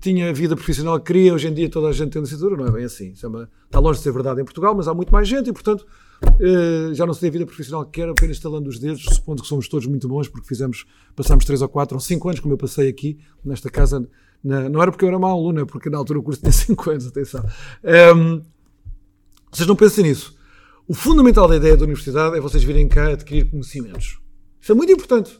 tinha 0.00 0.30
a 0.30 0.32
vida 0.32 0.54
profissional 0.54 0.96
que 1.00 1.06
queria. 1.06 1.34
Hoje 1.34 1.48
em 1.48 1.52
dia 1.52 1.68
toda 1.68 1.88
a 1.88 1.92
gente 1.92 2.12
tem 2.12 2.22
licenciatura, 2.22 2.56
não 2.56 2.68
é 2.68 2.70
bem 2.70 2.84
assim. 2.84 3.08
É 3.08 3.48
está 3.64 3.80
longe 3.80 3.98
de 3.98 4.04
ser 4.04 4.12
verdade 4.12 4.40
em 4.40 4.44
Portugal, 4.44 4.76
mas 4.76 4.86
há 4.86 4.94
muito 4.94 5.12
mais 5.12 5.26
gente 5.26 5.50
e, 5.50 5.52
portanto, 5.52 5.84
eh, 6.40 6.94
já 6.94 7.04
não 7.04 7.12
se 7.12 7.20
tem 7.20 7.30
a 7.30 7.32
vida 7.32 7.46
profissional 7.46 7.84
que 7.84 8.00
quer, 8.00 8.08
apenas 8.08 8.36
estalando 8.36 8.68
os 8.68 8.78
dedos, 8.78 9.02
supondo 9.02 9.42
que 9.42 9.48
somos 9.48 9.68
todos 9.68 9.88
muito 9.88 10.06
bons, 10.06 10.28
porque 10.28 10.46
fizemos, 10.46 10.86
passamos 11.16 11.44
3 11.44 11.62
ou 11.62 11.68
4 11.68 11.96
ou 11.96 12.00
5 12.00 12.28
anos, 12.28 12.40
como 12.40 12.54
eu 12.54 12.58
passei 12.58 12.88
aqui, 12.88 13.18
nesta 13.44 13.68
casa. 13.68 14.08
Na, 14.42 14.68
não 14.68 14.80
era 14.80 14.92
porque 14.92 15.04
eu 15.04 15.08
era 15.08 15.16
aluno, 15.16 15.60
é 15.60 15.64
porque 15.64 15.90
na 15.90 15.98
altura 15.98 16.20
o 16.20 16.22
curso 16.22 16.40
tinha 16.40 16.52
5 16.54 16.90
anos, 16.90 17.06
atenção. 17.08 17.44
Um, 17.82 17.88
ehm, 17.88 18.42
vocês 19.50 19.66
não 19.66 19.74
pensem 19.74 20.04
nisso. 20.04 20.36
O 20.86 20.94
fundamental 20.94 21.48
da 21.48 21.56
ideia 21.56 21.76
da 21.76 21.84
universidade 21.84 22.36
é 22.36 22.40
vocês 22.40 22.62
virem 22.62 22.86
cá 22.86 23.08
adquirir 23.08 23.50
conhecimentos. 23.50 24.23
Isso 24.64 24.72
é 24.72 24.74
muito 24.74 24.90
importante. 24.90 25.38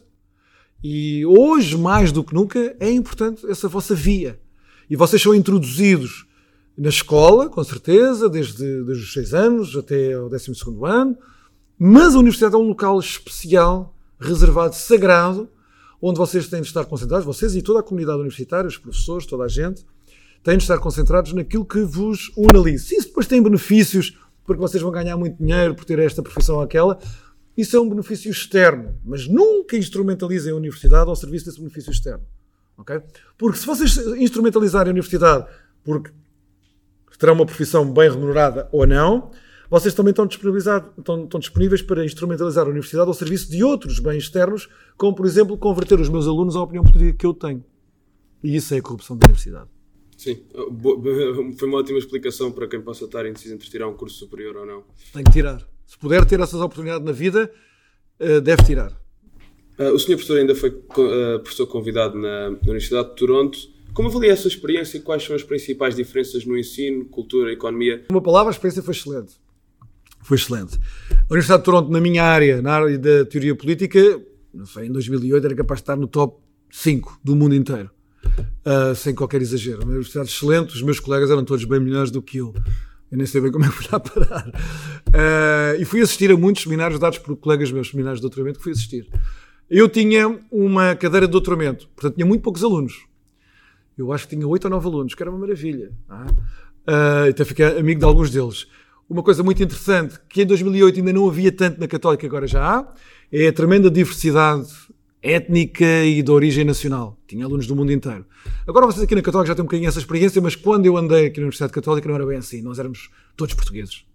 E 0.83 1.25
hoje, 1.25 1.75
mais 1.75 2.11
do 2.11 2.23
que 2.23 2.31
nunca, 2.31 2.75
é 2.79 2.91
importante 2.91 3.43
essa 3.49 3.67
vossa 3.67 3.95
via. 3.95 4.39
E 4.87 4.95
vocês 4.95 5.19
são 5.19 5.33
introduzidos 5.33 6.27
na 6.77 6.89
escola, 6.89 7.49
com 7.49 7.63
certeza, 7.63 8.29
desde, 8.29 8.83
desde 8.83 9.03
os 9.03 9.13
6 9.13 9.33
anos 9.33 9.75
até 9.75 10.13
ao 10.13 10.29
12 10.29 10.51
ano, 10.83 11.17
mas 11.75 12.13
a 12.13 12.19
universidade 12.19 12.53
é 12.53 12.57
um 12.59 12.67
local 12.67 12.99
especial, 12.99 13.95
reservado, 14.19 14.75
sagrado, 14.75 15.49
onde 15.99 16.19
vocês 16.19 16.47
têm 16.47 16.61
de 16.61 16.67
estar 16.67 16.85
concentrados, 16.85 17.25
vocês 17.25 17.55
e 17.55 17.63
toda 17.63 17.79
a 17.79 17.83
comunidade 17.83 18.19
universitária, 18.19 18.67
os 18.67 18.77
professores, 18.77 19.25
toda 19.25 19.45
a 19.45 19.47
gente, 19.47 19.83
têm 20.43 20.55
de 20.55 20.65
estar 20.65 20.77
concentrados 20.77 21.33
naquilo 21.33 21.65
que 21.65 21.81
vos 21.81 22.31
une 22.37 22.59
ali. 22.59 22.77
Se 22.77 22.95
isso 22.95 23.07
depois 23.07 23.25
tem 23.25 23.41
benefícios, 23.41 24.15
porque 24.45 24.61
vocês 24.61 24.83
vão 24.83 24.91
ganhar 24.91 25.17
muito 25.17 25.43
dinheiro 25.43 25.73
por 25.73 25.83
ter 25.83 25.97
esta 25.97 26.21
profissão 26.21 26.57
ou 26.57 26.61
aquela, 26.61 26.99
isso 27.57 27.75
é 27.77 27.79
um 27.79 27.89
benefício 27.89 28.29
externo, 28.29 28.99
mas 29.03 29.27
nunca 29.27 29.77
instrumentalizem 29.77 30.51
a 30.51 30.55
universidade 30.55 31.09
ao 31.09 31.15
serviço 31.15 31.45
desse 31.45 31.59
benefício 31.59 31.91
externo. 31.91 32.25
Okay? 32.77 33.01
Porque 33.37 33.57
se 33.57 33.65
vocês 33.65 33.97
instrumentalizarem 34.17 34.89
a 34.89 34.91
universidade 34.91 35.47
porque 35.83 36.11
terão 37.17 37.33
uma 37.33 37.45
profissão 37.45 37.89
bem 37.91 38.09
remunerada 38.09 38.67
ou 38.71 38.85
não, 38.85 39.31
vocês 39.69 39.93
também 39.93 40.11
estão, 40.11 40.25
estão, 40.25 41.23
estão 41.23 41.39
disponíveis 41.39 41.81
para 41.81 42.03
instrumentalizar 42.03 42.65
a 42.65 42.69
universidade 42.69 43.07
ao 43.07 43.13
serviço 43.13 43.49
de 43.49 43.63
outros 43.63 43.99
bens 43.99 44.23
externos, 44.23 44.67
como, 44.97 45.15
por 45.15 45.25
exemplo, 45.25 45.57
converter 45.57 45.99
os 45.99 46.09
meus 46.09 46.27
alunos 46.27 46.55
à 46.55 46.61
opinião 46.61 46.83
política 46.83 47.17
que 47.17 47.25
eu 47.25 47.33
tenho. 47.33 47.63
E 48.43 48.55
isso 48.55 48.73
é 48.73 48.77
a 48.77 48.81
corrupção 48.81 49.17
da 49.17 49.25
universidade. 49.25 49.69
Sim, 50.17 50.43
foi 51.57 51.67
uma 51.67 51.79
ótima 51.79 51.97
explicação 51.97 52.51
para 52.51 52.67
quem 52.67 52.81
possa 52.81 53.05
estar 53.05 53.25
indeciso 53.25 53.55
entre 53.55 53.69
tirar 53.69 53.87
um 53.87 53.95
curso 53.95 54.17
superior 54.17 54.55
ou 54.57 54.65
não. 54.65 54.83
Tem 55.13 55.23
que 55.23 55.31
tirar. 55.31 55.65
Se 55.85 55.97
puder 55.97 56.25
ter 56.25 56.39
essas 56.39 56.59
oportunidades 56.59 57.05
na 57.05 57.11
vida, 57.11 57.51
eh, 58.19 58.39
deve 58.39 58.63
tirar. 58.63 58.91
Uh, 59.77 59.91
o 59.91 59.99
senhor 59.99 60.17
professor 60.17 60.37
ainda 60.37 60.55
foi 60.55 60.69
uh, 60.69 61.39
professor 61.39 61.67
convidado 61.67 62.17
na, 62.17 62.51
na, 62.51 62.57
Universidade 62.63 63.09
de 63.09 63.15
Toronto. 63.15 63.59
Como 63.93 64.07
avalia 64.07 64.31
essa 64.31 64.47
experiência 64.47 64.97
e 64.97 65.01
quais 65.01 65.23
são 65.23 65.35
as 65.35 65.43
principais 65.43 65.95
diferenças 65.95 66.45
no 66.45 66.57
ensino, 66.57 67.05
cultura 67.05 67.51
economia? 67.51 68.05
Uma 68.09 68.21
palavra, 68.21 68.51
a 68.51 68.53
experiência 68.53 68.81
foi 68.81 68.93
excelente. 68.93 69.35
Foi 70.21 70.37
excelente. 70.37 70.79
A 71.11 71.25
Universidade 71.29 71.59
de 71.59 71.65
Toronto, 71.65 71.91
na 71.91 71.99
minha 71.99 72.23
área, 72.23 72.61
na 72.61 72.73
área 72.73 72.97
da 72.97 73.25
teoria 73.25 73.53
política, 73.53 74.21
não 74.53 74.65
sei, 74.65 74.87
em 74.87 74.91
2008 74.91 75.45
era 75.45 75.55
capaz 75.55 75.79
de 75.79 75.83
estar 75.83 75.95
no 75.97 76.07
top 76.07 76.41
5 76.71 77.19
do 77.23 77.35
mundo 77.35 77.53
inteiro. 77.53 77.89
Uh, 78.65 78.95
sem 78.95 79.13
qualquer 79.13 79.41
exagero. 79.41 79.79
Uma 79.83 79.91
universidade 79.91 80.29
excelente, 80.29 80.73
os 80.73 80.81
meus 80.81 80.99
colegas 80.99 81.29
eram 81.29 81.43
todos 81.43 81.63
bem 81.65 81.79
melhores 81.79 82.11
do 82.11 82.21
que 82.21 82.37
eu. 82.37 82.53
Eu 83.15 83.17
nem 83.17 83.25
sei 83.25 83.39
bem 83.39 83.49
como 83.49 83.63
é 83.63 83.69
que 83.69 83.73
fui 83.73 83.87
lá 83.89 83.97
parar. 83.97 84.45
Uh, 84.49 85.81
e 85.81 85.85
fui 85.85 86.01
assistir 86.01 86.29
a 86.31 86.35
muitos 86.35 86.63
seminários 86.63 86.99
dados 86.99 87.17
por 87.17 87.37
colegas 87.37 87.71
meus, 87.71 87.89
seminários 87.89 88.19
de 88.19 88.23
doutoramento, 88.23 88.57
que 88.57 88.63
fui 88.63 88.73
assistir. 88.73 89.07
Eu 89.69 89.87
tinha 89.87 90.37
uma 90.51 90.95
cadeira 90.97 91.25
de 91.25 91.31
doutoramento, 91.31 91.87
portanto 91.95 92.15
tinha 92.15 92.25
muito 92.25 92.41
poucos 92.41 92.61
alunos. 92.61 93.05
Eu 93.97 94.11
acho 94.11 94.27
que 94.27 94.35
tinha 94.35 94.45
oito 94.45 94.65
ou 94.65 94.69
nove 94.69 94.85
alunos, 94.85 95.15
que 95.15 95.23
era 95.23 95.31
uma 95.31 95.39
maravilha. 95.39 95.93
Uh, 96.09 97.29
até 97.29 97.45
fiquei 97.45 97.65
amigo 97.65 98.01
de 98.01 98.05
alguns 98.05 98.29
deles. 98.29 98.67
Uma 99.09 99.23
coisa 99.23 99.41
muito 99.43 99.63
interessante, 99.63 100.19
que 100.27 100.41
em 100.41 100.45
2008 100.45 100.99
ainda 100.99 101.13
não 101.13 101.29
havia 101.29 101.53
tanto 101.53 101.79
na 101.79 101.87
Católica, 101.87 102.27
agora 102.27 102.45
já 102.45 102.61
há, 102.61 102.93
é 103.31 103.47
a 103.47 103.53
tremenda 103.53 103.89
diversidade 103.89 104.67
étnica 105.25 106.03
e 106.05 106.21
de 106.21 106.31
origem 106.31 106.63
nacional. 106.63 107.17
Tinha 107.27 107.45
alunos 107.45 107.65
do 107.65 107.75
mundo 107.75 107.91
inteiro. 107.91 108.25
Agora 108.67 108.85
vocês 108.85 109.03
aqui 109.03 109.15
na 109.15 109.21
Católica 109.21 109.47
já 109.47 109.55
têm 109.55 109.63
um 109.63 109.65
bocadinho 109.65 109.89
essa 109.89 109.99
experiência, 109.99 110.39
mas 110.41 110.55
quando 110.55 110.85
eu 110.85 110.95
andei 110.95 111.25
aqui 111.25 111.39
na 111.39 111.45
Universidade 111.45 111.73
Católica 111.73 112.07
não 112.07 112.15
era 112.15 112.25
bem 112.25 112.37
assim. 112.37 112.61
Nós 112.61 112.77
éramos 112.77 113.09
todos 113.35 113.55
portugueses. 113.55 114.05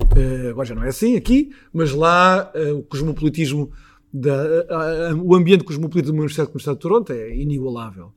Uh, 0.00 0.50
agora 0.50 0.66
já 0.66 0.74
não 0.74 0.82
é 0.82 0.88
assim 0.88 1.16
aqui, 1.16 1.50
mas 1.72 1.92
lá 1.92 2.50
uh, 2.54 2.78
o 2.78 2.82
cosmopolitismo 2.82 3.70
da, 4.12 5.14
o 5.22 5.34
ambiente 5.34 5.64
cosmopolita 5.64 6.10
uma 6.10 6.20
universidade 6.20 6.50
de 6.52 6.76
Toronto 6.76 7.12
é 7.12 7.36
inigualável. 7.36 8.12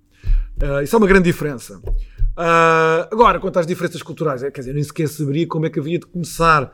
Uh, 0.62 0.82
isso 0.82 0.96
é 0.96 0.98
uma 0.98 1.08
grande 1.08 1.26
diferença. 1.26 1.78
Uh, 1.78 3.04
agora, 3.12 3.40
quanto 3.40 3.60
às 3.60 3.68
diferenças 3.68 4.02
culturais, 4.02 4.44
é, 4.44 4.52
quer 4.52 4.62
dizer, 4.62 4.74
nem 4.74 4.84
sequer 4.84 5.10
saberia 5.10 5.46
como 5.46 5.66
é 5.66 5.70
que 5.70 5.80
havia 5.80 6.00
de 6.00 6.06
começar. 6.06 6.74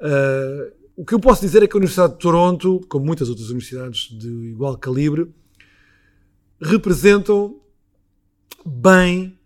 Uh, 0.00 0.83
o 0.96 1.04
que 1.04 1.14
eu 1.14 1.20
posso 1.20 1.40
dizer 1.40 1.62
é 1.62 1.66
que 1.66 1.76
a 1.76 1.78
Universidade 1.78 2.12
de 2.12 2.18
Toronto, 2.20 2.80
como 2.88 3.04
muitas 3.04 3.28
outras 3.28 3.48
universidades 3.48 4.08
de 4.10 4.28
igual 4.28 4.76
calibre, 4.78 5.32
representam 6.60 7.60
bem 8.64 9.38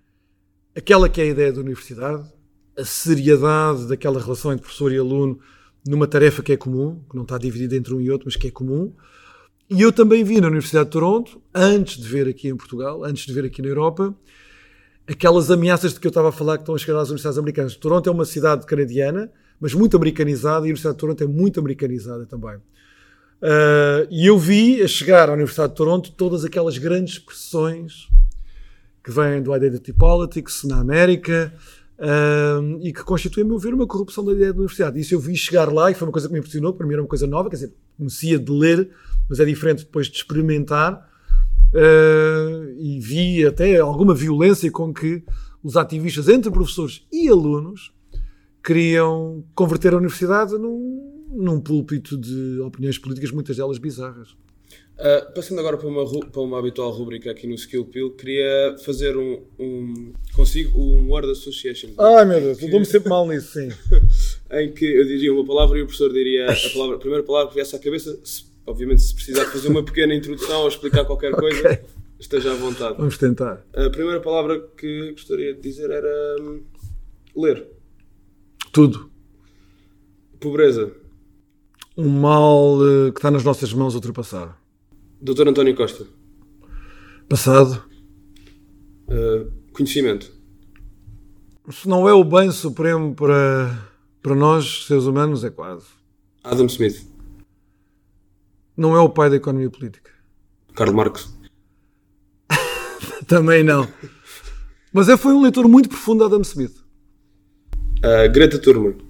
aquela 0.76 1.08
que 1.08 1.20
é 1.20 1.24
a 1.24 1.28
ideia 1.28 1.52
da 1.52 1.60
universidade, 1.60 2.30
a 2.76 2.84
seriedade 2.84 3.88
daquela 3.88 4.20
relação 4.20 4.52
entre 4.52 4.62
professor 4.62 4.92
e 4.92 4.98
aluno 4.98 5.40
numa 5.86 6.06
tarefa 6.06 6.42
que 6.42 6.52
é 6.52 6.56
comum, 6.56 7.02
que 7.08 7.16
não 7.16 7.22
está 7.22 7.38
dividida 7.38 7.74
entre 7.74 7.94
um 7.94 8.00
e 8.00 8.10
outro, 8.10 8.26
mas 8.26 8.36
que 8.36 8.48
é 8.48 8.50
comum. 8.50 8.94
E 9.70 9.80
eu 9.80 9.90
também 9.90 10.22
vi 10.22 10.40
na 10.40 10.48
Universidade 10.48 10.86
de 10.86 10.92
Toronto, 10.92 11.40
antes 11.54 11.96
de 11.96 12.06
ver 12.06 12.28
aqui 12.28 12.48
em 12.48 12.56
Portugal, 12.56 13.04
antes 13.04 13.26
de 13.26 13.32
ver 13.32 13.44
aqui 13.44 13.62
na 13.62 13.68
Europa, 13.68 14.14
aquelas 15.06 15.50
ameaças 15.50 15.94
de 15.94 16.00
que 16.00 16.06
eu 16.06 16.10
estava 16.10 16.28
a 16.28 16.32
falar 16.32 16.58
que 16.58 16.62
estão 16.62 16.74
a 16.74 16.78
chegar 16.78 16.98
às 16.98 17.08
universidades 17.08 17.38
americanas. 17.38 17.76
Toronto 17.76 18.08
é 18.08 18.12
uma 18.12 18.24
cidade 18.24 18.66
canadiana, 18.66 19.32
mas 19.60 19.74
muito 19.74 19.96
americanizada, 19.96 20.66
e 20.66 20.70
a 20.70 20.70
Universidade 20.70 20.94
de 20.94 21.00
Toronto 21.00 21.24
é 21.24 21.26
muito 21.26 21.60
americanizada 21.60 22.26
também. 22.26 22.56
Uh, 22.56 24.06
e 24.10 24.26
eu 24.26 24.38
vi 24.38 24.82
a 24.82 24.88
chegar 24.88 25.28
à 25.28 25.32
Universidade 25.32 25.70
de 25.70 25.76
Toronto 25.76 26.12
todas 26.12 26.44
aquelas 26.44 26.76
grandes 26.76 27.18
pressões 27.18 28.08
que 29.02 29.10
vêm 29.10 29.42
do 29.42 29.54
Identity 29.54 29.92
Politics 29.92 30.64
na 30.64 30.80
América, 30.80 31.52
um, 31.98 32.78
e 32.80 32.92
que 32.92 33.02
constitui, 33.02 33.42
a 33.42 33.46
meu 33.46 33.58
ver, 33.58 33.74
uma 33.74 33.86
corrupção 33.86 34.24
da 34.24 34.32
ideia 34.32 34.52
da 34.52 34.58
universidade. 34.58 35.00
Isso 35.00 35.14
eu 35.14 35.20
vi 35.20 35.36
chegar 35.36 35.72
lá 35.72 35.90
e 35.90 35.94
foi 35.94 36.06
uma 36.06 36.12
coisa 36.12 36.28
que 36.28 36.32
me 36.32 36.38
impressionou, 36.38 36.72
para 36.72 36.86
mim 36.86 36.92
era 36.92 37.02
uma 37.02 37.08
coisa 37.08 37.26
nova, 37.26 37.50
quer 37.50 37.56
dizer, 37.56 37.72
conhecia 37.96 38.38
de 38.38 38.52
ler, 38.52 38.90
mas 39.28 39.40
é 39.40 39.44
diferente 39.44 39.84
depois 39.84 40.06
de 40.06 40.16
experimentar, 40.16 41.10
uh, 41.74 42.70
e 42.78 43.00
vi 43.00 43.46
até 43.46 43.78
alguma 43.78 44.14
violência 44.14 44.70
com 44.70 44.92
que 44.92 45.24
os 45.62 45.76
ativistas, 45.76 46.28
entre 46.28 46.50
professores 46.50 47.04
e 47.12 47.28
alunos, 47.28 47.92
queriam 48.64 49.44
converter 49.54 49.94
a 49.94 49.96
universidade 49.96 50.52
num, 50.52 51.26
num 51.30 51.60
púlpito 51.60 52.16
de 52.16 52.60
opiniões 52.60 52.98
políticas, 52.98 53.30
muitas 53.30 53.56
delas 53.56 53.78
bizarras. 53.78 54.36
Uh, 54.98 55.32
passando 55.32 55.60
agora 55.60 55.76
para 55.76 55.86
uma, 55.86 56.04
para 56.26 56.40
uma 56.40 56.58
habitual 56.58 56.90
rubrica 56.90 57.30
aqui 57.30 57.46
no 57.46 57.54
Skill 57.54 57.84
Pill, 57.84 58.10
queria 58.16 58.74
fazer 58.84 59.16
um, 59.16 59.44
um 59.56 60.12
consigo 60.34 60.76
um 60.76 61.08
word 61.08 61.30
association. 61.30 61.90
Ai 61.96 62.24
meu 62.24 62.40
Deus, 62.40 62.60
eu 62.60 62.68
dou-me 62.68 62.84
sempre 62.84 63.08
mal 63.08 63.24
nisso, 63.28 63.52
sim. 63.52 63.68
em 64.50 64.72
que 64.72 64.84
eu 64.84 65.04
diria 65.06 65.32
uma 65.32 65.46
palavra 65.46 65.78
e 65.78 65.82
o 65.82 65.86
professor 65.86 66.12
diria 66.12 66.50
a, 66.50 66.56
palavra, 66.74 66.96
a 66.96 66.98
primeira 66.98 67.24
palavra 67.24 67.50
que 67.50 67.54
viesse 67.54 67.76
à 67.76 67.78
cabeça, 67.78 68.18
se, 68.24 68.42
obviamente 68.66 69.00
se 69.02 69.14
precisar 69.14 69.44
de 69.44 69.52
fazer 69.52 69.68
uma 69.68 69.84
pequena 69.84 70.12
introdução 70.12 70.62
ou 70.62 70.68
explicar 70.68 71.04
qualquer 71.04 71.30
coisa, 71.38 71.60
okay. 71.60 71.78
esteja 72.18 72.50
à 72.50 72.56
vontade. 72.56 72.96
Vamos 72.98 73.18
tentar. 73.18 73.64
A 73.74 73.90
primeira 73.90 74.20
palavra 74.20 74.60
que 74.76 75.12
gostaria 75.12 75.54
de 75.54 75.60
dizer 75.60 75.90
era 75.90 76.36
um, 76.40 76.60
ler. 77.36 77.77
Tudo. 78.78 79.10
Pobreza. 80.38 80.94
Um 81.96 82.08
mal 82.08 82.76
uh, 82.76 83.12
que 83.12 83.18
está 83.18 83.28
nas 83.28 83.42
nossas 83.42 83.72
mãos 83.74 83.96
ultrapassar. 83.96 84.56
Doutor 85.20 85.48
António 85.48 85.74
Costa. 85.74 86.06
Passado. 87.28 87.82
Uh, 89.08 89.50
conhecimento. 89.72 90.32
Se 91.72 91.88
não 91.88 92.08
é 92.08 92.12
o 92.12 92.22
bem 92.22 92.52
supremo 92.52 93.16
para, 93.16 93.90
para 94.22 94.36
nós, 94.36 94.86
seres 94.86 95.06
humanos, 95.06 95.42
é 95.42 95.50
quase. 95.50 95.86
Adam 96.44 96.66
Smith. 96.66 97.04
Não 98.76 98.94
é 98.94 99.00
o 99.00 99.08
pai 99.08 99.28
da 99.28 99.34
economia 99.34 99.70
política. 99.70 100.12
Karl 100.76 100.94
Marx. 100.94 101.36
Também 103.26 103.64
não. 103.64 103.88
Mas 104.92 105.08
é, 105.08 105.16
foi 105.16 105.32
um 105.32 105.42
leitor 105.42 105.66
muito 105.66 105.88
profundo 105.88 106.20
de 106.20 106.26
Adam 106.26 106.42
Smith. 106.42 106.86
Uh, 107.98 108.30
Greta 108.32 108.58
Thunberg. 108.58 109.04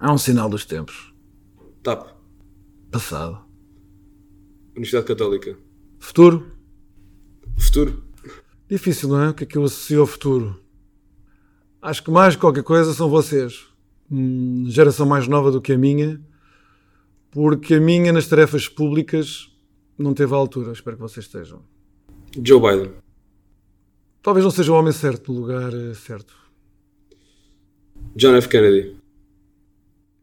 É 0.00 0.10
um 0.10 0.18
sinal 0.18 0.48
dos 0.48 0.64
tempos. 0.64 1.14
TAP. 1.82 2.08
Passado. 2.90 3.44
Universidade 4.70 5.06
Católica. 5.06 5.56
Futuro? 5.98 6.50
Futuro. 7.56 8.02
Difícil, 8.68 9.08
não 9.10 9.22
é? 9.22 9.28
O 9.28 9.34
que 9.34 9.44
é 9.44 9.46
que 9.46 9.56
eu 9.56 9.64
associo 9.64 10.00
ao 10.00 10.06
futuro? 10.06 10.60
Acho 11.80 12.02
que 12.02 12.10
mais 12.10 12.34
qualquer 12.34 12.64
coisa 12.64 12.92
são 12.92 13.08
vocês. 13.08 13.66
Hum, 14.10 14.64
geração 14.66 15.06
mais 15.06 15.28
nova 15.28 15.52
do 15.52 15.60
que 15.60 15.72
a 15.72 15.78
minha, 15.78 16.20
porque 17.30 17.74
a 17.74 17.80
minha 17.80 18.12
nas 18.12 18.26
tarefas 18.26 18.68
públicas 18.68 19.48
não 19.96 20.12
teve 20.12 20.34
a 20.34 20.36
altura. 20.36 20.72
Espero 20.72 20.96
que 20.96 21.02
vocês 21.02 21.26
estejam. 21.26 21.62
Joe 22.44 22.60
Biden. 22.60 22.92
Talvez 24.22 24.44
não 24.44 24.50
seja 24.50 24.72
o 24.72 24.74
homem 24.74 24.92
certo 24.92 25.32
no 25.32 25.40
lugar 25.40 25.72
eh, 25.72 25.94
certo. 25.94 26.39
John 28.16 28.34
F. 28.36 28.48
Kennedy. 28.48 28.96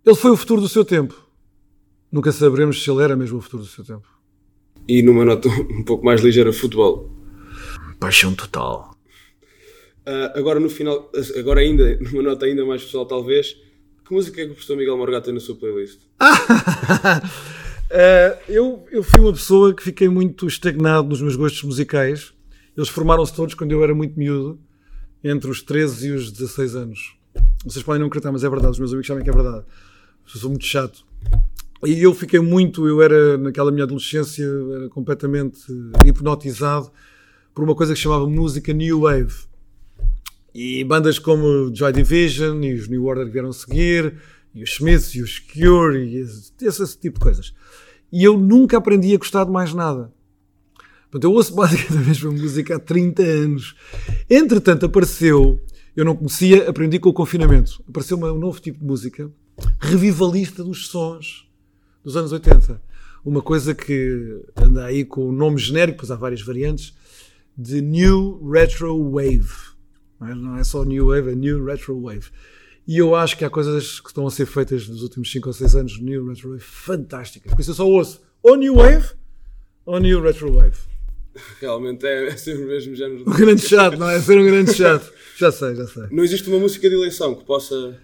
Ele 0.05 0.15
foi 0.15 0.31
o 0.31 0.37
futuro 0.37 0.61
do 0.61 0.69
seu 0.69 0.85
tempo. 0.85 1.15
Nunca 2.11 2.31
saberemos 2.31 2.83
se 2.83 2.89
ele 2.89 3.03
era 3.03 3.15
mesmo 3.15 3.37
o 3.37 3.41
futuro 3.41 3.63
do 3.63 3.69
seu 3.69 3.83
tempo 3.83 4.17
e 4.87 5.01
numa 5.01 5.25
nota 5.25 5.49
um 5.69 5.83
pouco 5.83 6.05
mais 6.05 6.21
ligeira, 6.21 6.53
futebol. 6.53 7.11
Paixão 7.99 8.33
total. 8.33 8.95
Uh, 10.07 10.31
agora 10.35 10.59
no 10.59 10.69
final, 10.69 11.11
agora 11.37 11.59
ainda, 11.59 11.97
numa 11.99 12.23
nota 12.23 12.45
ainda 12.45 12.65
mais 12.65 12.83
pessoal 12.83 13.05
talvez, 13.05 13.57
que 14.05 14.13
música 14.13 14.41
é 14.41 14.45
que 14.45 14.51
o 14.51 14.53
professor 14.53 14.77
Miguel 14.77 14.97
Morgado 14.97 15.25
tem 15.25 15.33
na 15.33 15.39
sua 15.39 15.55
playlist? 15.55 15.99
uh, 16.21 17.27
eu, 18.47 18.85
eu 18.89 19.03
fui 19.03 19.19
uma 19.19 19.33
pessoa 19.33 19.73
que 19.73 19.83
fiquei 19.83 20.07
muito 20.07 20.47
estagnado 20.47 21.09
nos 21.09 21.21
meus 21.21 21.35
gostos 21.35 21.63
musicais. 21.63 22.33
Eles 22.75 22.89
formaram-se 22.89 23.35
todos 23.35 23.55
quando 23.55 23.71
eu 23.71 23.83
era 23.83 23.93
muito 23.93 24.17
miúdo, 24.17 24.59
entre 25.23 25.49
os 25.49 25.61
13 25.61 26.07
e 26.07 26.11
os 26.11 26.31
16 26.31 26.75
anos. 26.75 27.16
Vocês 27.67 27.83
podem 27.83 27.99
não 27.99 28.07
acreditar, 28.07 28.31
mas 28.31 28.43
é 28.43 28.49
verdade, 28.49 28.71
os 28.71 28.79
meus 28.79 28.91
amigos 28.91 29.07
sabem 29.07 29.23
que 29.23 29.29
é 29.29 29.33
verdade. 29.33 29.65
Eu 30.33 30.39
sou 30.39 30.49
muito 30.49 30.65
chato. 30.65 31.05
E 31.85 32.01
eu 32.01 32.13
fiquei 32.13 32.39
muito, 32.39 32.87
eu 32.87 33.01
era 33.01 33.37
naquela 33.37 33.71
minha 33.71 33.83
adolescência, 33.83 34.43
era 34.73 34.89
completamente 34.89 35.59
hipnotizado 36.05 36.91
por 37.53 37.63
uma 37.63 37.75
coisa 37.75 37.93
que 37.93 37.97
se 37.97 38.03
chamava 38.03 38.27
música 38.27 38.73
New 38.73 39.01
Wave. 39.01 39.33
E 40.53 40.83
bandas 40.83 41.19
como 41.19 41.73
Joy 41.75 41.91
Division 41.91 42.63
e 42.63 42.73
os 42.73 42.87
New 42.87 43.05
Order 43.05 43.25
que 43.25 43.31
vieram 43.31 43.51
seguir, 43.51 44.15
e 44.55 44.63
os 44.63 44.71
Smiths 44.71 45.13
e 45.13 45.21
os 45.21 45.37
Cure 45.37 45.99
e 45.99 46.17
esse, 46.17 46.51
esse 46.61 46.97
tipo 46.97 47.19
de 47.19 47.23
coisas. 47.23 47.53
E 48.11 48.23
eu 48.23 48.37
nunca 48.37 48.77
aprendi 48.77 49.13
a 49.13 49.17
gostar 49.17 49.43
de 49.43 49.51
mais 49.51 49.73
nada. 49.73 50.11
Portanto, 51.11 51.23
eu 51.23 51.31
ouço 51.31 51.53
basicamente 51.53 52.03
a 52.03 52.07
mesma 52.07 52.31
música 52.41 52.75
há 52.75 52.79
30 52.79 53.21
anos. 53.21 53.75
Entretanto, 54.29 54.85
apareceu, 54.87 55.61
eu 55.97 56.05
não 56.05 56.15
conhecia, 56.15 56.69
aprendi 56.69 56.99
com 56.99 57.09
o 57.09 57.13
confinamento, 57.13 57.83
apareceu 57.89 58.17
um 58.17 58.37
novo 58.37 58.61
tipo 58.61 58.77
de 58.77 58.85
música, 58.85 59.31
revivalista 59.79 60.63
dos 60.63 60.87
sons 60.89 61.49
dos 62.03 62.15
anos 62.15 62.31
80. 62.31 62.79
Uma 63.25 63.41
coisa 63.41 63.73
que 63.73 64.43
anda 64.55 64.85
aí 64.85 65.03
com 65.03 65.27
o 65.27 65.31
nome 65.31 65.57
genérico, 65.57 65.97
pois 65.97 66.11
há 66.11 66.15
várias 66.15 66.41
variantes, 66.43 66.93
de 67.57 67.81
New 67.81 68.47
Retro 68.47 69.11
Wave. 69.11 69.49
Não 70.19 70.27
é, 70.27 70.35
não 70.35 70.57
é 70.57 70.63
só 70.63 70.83
New 70.83 71.07
Wave, 71.07 71.31
é 71.31 71.35
New 71.35 71.65
Retro 71.65 71.99
Wave. 71.99 72.27
E 72.87 72.99
eu 72.99 73.15
acho 73.15 73.35
que 73.35 73.43
há 73.43 73.49
coisas 73.49 73.99
que 73.99 74.09
estão 74.09 74.27
a 74.27 74.31
ser 74.31 74.45
feitas 74.45 74.87
nos 74.87 75.01
últimos 75.01 75.31
5 75.31 75.49
ou 75.49 75.53
6 75.53 75.75
anos 75.75 75.99
New 75.99 76.27
Retro 76.27 76.51
Wave 76.51 76.61
fantásticas. 76.61 77.51
Por 77.51 77.59
isso 77.59 77.71
eu 77.71 77.75
só 77.75 77.87
ouço 77.87 78.21
ou 78.43 78.55
New 78.55 78.75
Wave 78.75 79.13
ou 79.83 79.99
New 79.99 80.21
Retro 80.21 80.53
Wave. 80.53 80.77
Realmente 81.59 82.05
é, 82.05 82.27
é 82.27 82.37
sempre 82.37 82.63
o 82.63 82.67
mesmo 82.67 82.95
género. 82.95 83.21
Um 83.27 83.33
grande 83.33 83.61
chato, 83.61 83.97
não 83.97 84.09
é? 84.09 84.19
Ser 84.19 84.37
um 84.37 84.45
grande 84.45 84.73
chato. 84.73 85.11
Já 85.37 85.51
sei, 85.51 85.75
já 85.75 85.85
sei. 85.85 86.03
Não 86.11 86.23
existe 86.23 86.49
uma 86.49 86.59
música 86.59 86.89
de 86.89 86.95
eleição 86.95 87.35
que 87.35 87.45
possa. 87.45 87.97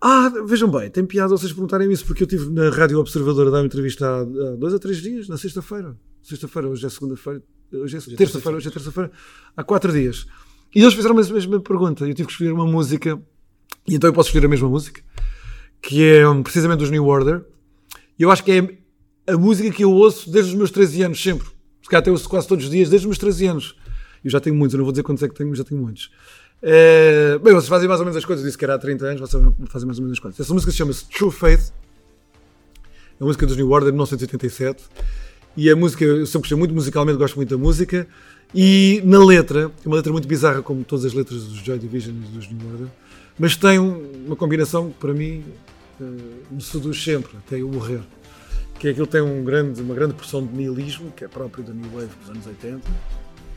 Ah, 0.00 0.30
vejam 0.46 0.70
bem, 0.70 0.90
tem 0.90 1.04
piada 1.06 1.28
vocês 1.28 1.52
perguntarem 1.52 1.90
isso, 1.90 2.04
porque 2.04 2.24
eu 2.24 2.26
estive 2.26 2.50
na 2.50 2.68
Rádio 2.68 2.98
Observadora 2.98 3.48
a 3.48 3.52
dar 3.52 3.58
uma 3.60 3.66
entrevista 3.66 4.06
há, 4.06 4.24
dois 4.56 4.72
ou 4.72 4.78
três 4.78 4.98
dias, 4.98 5.28
na 5.28 5.38
sexta-feira. 5.38 5.96
Sexta-feira, 6.22 6.68
hoje 6.68 6.84
é 6.84 6.88
segunda-feira, 6.88 7.42
hoje 7.72 7.96
é 7.96 8.16
terça-feira, 8.16 8.56
hoje 8.58 8.68
é 8.68 8.70
terça-feira, 8.70 9.10
há 9.56 9.64
quatro 9.64 9.92
dias. 9.92 10.26
E 10.74 10.80
eles 10.82 10.94
fizeram 10.94 11.16
a 11.16 11.22
mesma 11.22 11.60
pergunta. 11.60 12.04
Eu 12.04 12.12
tive 12.12 12.26
que 12.26 12.32
escolher 12.32 12.52
uma 12.52 12.66
música, 12.66 13.18
e 13.86 13.94
então 13.94 14.08
eu 14.08 14.14
posso 14.14 14.28
escolher 14.28 14.46
a 14.46 14.48
mesma 14.48 14.68
música, 14.68 15.00
que 15.80 16.04
é 16.04 16.28
um, 16.28 16.42
precisamente 16.42 16.80
dos 16.80 16.90
New 16.90 17.06
Order. 17.06 17.44
E 18.18 18.22
eu 18.24 18.30
acho 18.30 18.42
que 18.42 18.52
é 18.52 19.32
a 19.32 19.38
música 19.38 19.70
que 19.70 19.84
eu 19.84 19.92
ouço 19.92 20.30
desde 20.30 20.50
os 20.50 20.56
meus 20.56 20.70
13 20.70 21.02
anos, 21.02 21.22
sempre. 21.22 21.53
Se 21.84 21.90
calhar 21.90 22.00
até 22.00 22.10
ouço 22.10 22.26
quase 22.26 22.48
todos 22.48 22.64
os 22.64 22.70
dias, 22.70 22.88
desde 22.88 23.06
os 23.06 23.10
meus 23.10 23.18
13 23.18 23.46
anos. 23.46 23.76
Eu 24.24 24.30
já 24.30 24.40
tenho 24.40 24.56
muitos, 24.56 24.72
eu 24.72 24.78
não 24.78 24.84
vou 24.84 24.92
dizer 24.92 25.02
quantos 25.02 25.22
é 25.22 25.28
que 25.28 25.34
tenho, 25.34 25.50
mas 25.50 25.58
já 25.58 25.64
tenho 25.64 25.80
muitos. 25.80 26.10
É, 26.62 27.38
bem, 27.42 27.52
vocês 27.52 27.68
fazem 27.68 27.86
mais 27.86 28.00
ou 28.00 28.06
menos 28.06 28.16
as 28.16 28.24
coisas, 28.24 28.42
eu 28.42 28.48
disse 28.48 28.56
que 28.56 28.64
era 28.64 28.74
há 28.74 28.78
30 28.78 29.04
anos, 29.04 29.20
vocês 29.20 29.42
fazem 29.68 29.86
mais 29.86 29.98
ou 29.98 30.04
menos 30.04 30.12
as 30.12 30.18
coisas. 30.18 30.40
Essa 30.40 30.54
música 30.54 30.72
chama-se 30.72 31.06
True 31.10 31.30
Faith, 31.30 31.72
é 33.20 33.22
a 33.22 33.24
música 33.24 33.46
dos 33.46 33.54
New 33.54 33.70
Order 33.70 33.90
de 33.90 33.92
1987. 33.92 34.82
E 35.56 35.70
a 35.70 35.76
música, 35.76 36.04
eu 36.04 36.26
sempre 36.26 36.40
gostei 36.40 36.58
muito 36.58 36.74
musicalmente, 36.74 37.18
gosto 37.18 37.36
muito 37.36 37.50
da 37.50 37.58
música. 37.58 38.08
E 38.54 39.02
na 39.04 39.22
letra, 39.22 39.70
é 39.84 39.86
uma 39.86 39.96
letra 39.96 40.10
muito 40.10 40.26
bizarra, 40.26 40.62
como 40.62 40.84
todas 40.84 41.04
as 41.04 41.12
letras 41.12 41.44
dos 41.44 41.58
Joy 41.58 41.78
Division 41.78 42.14
e 42.14 42.36
dos 42.36 42.50
New 42.50 42.66
Order, 42.72 42.88
mas 43.38 43.56
tem 43.56 43.78
uma 43.78 44.36
combinação 44.36 44.90
que 44.90 44.98
para 44.98 45.12
mim 45.12 45.44
me 46.50 46.62
seduz 46.62 47.02
sempre, 47.02 47.36
até 47.36 47.60
eu 47.60 47.68
morrer. 47.68 48.00
Que 48.84 48.90
aquilo 48.90 49.06
tem 49.06 49.22
um 49.22 49.42
grande, 49.42 49.80
uma 49.80 49.94
grande 49.94 50.12
porção 50.12 50.44
de 50.44 50.54
nihilismo, 50.54 51.10
que 51.10 51.24
é 51.24 51.28
próprio 51.28 51.64
da 51.64 51.72
New 51.72 51.88
Wave 51.88 52.10
dos 52.20 52.28
anos 52.28 52.46
80, 52.46 52.86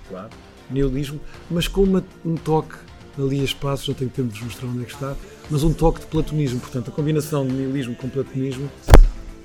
claro, 0.08 0.30
nihilismo, 0.70 1.20
mas 1.52 1.68
com 1.68 1.84
uma, 1.84 2.02
um 2.24 2.36
toque 2.36 2.78
ali 3.20 3.42
a 3.42 3.44
espaços, 3.44 3.90
não 3.90 3.96
tenho 3.96 4.10
tempo 4.10 4.30
de 4.30 4.40
vos 4.40 4.48
mostrar 4.48 4.70
onde 4.70 4.84
é 4.84 4.86
que 4.86 4.94
está, 4.94 5.18
mas 5.50 5.64
um 5.64 5.74
toque 5.74 6.00
de 6.00 6.06
platonismo. 6.06 6.62
Portanto, 6.62 6.92
a 6.92 6.94
combinação 6.94 7.46
de 7.46 7.52
nihilismo 7.52 7.94
com 7.96 8.08
platonismo 8.08 8.72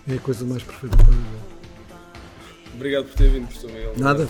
é 0.06 0.14
a 0.14 0.18
coisa 0.20 0.44
mais 0.44 0.62
perfeita 0.62 0.96
para 0.98 1.06
ver. 1.06 2.76
Obrigado 2.76 3.06
por 3.06 3.14
ter 3.16 3.30
vindo, 3.32 3.48
professor 3.48 3.72
Miguel. 3.72 3.92
Nada. 3.96 4.28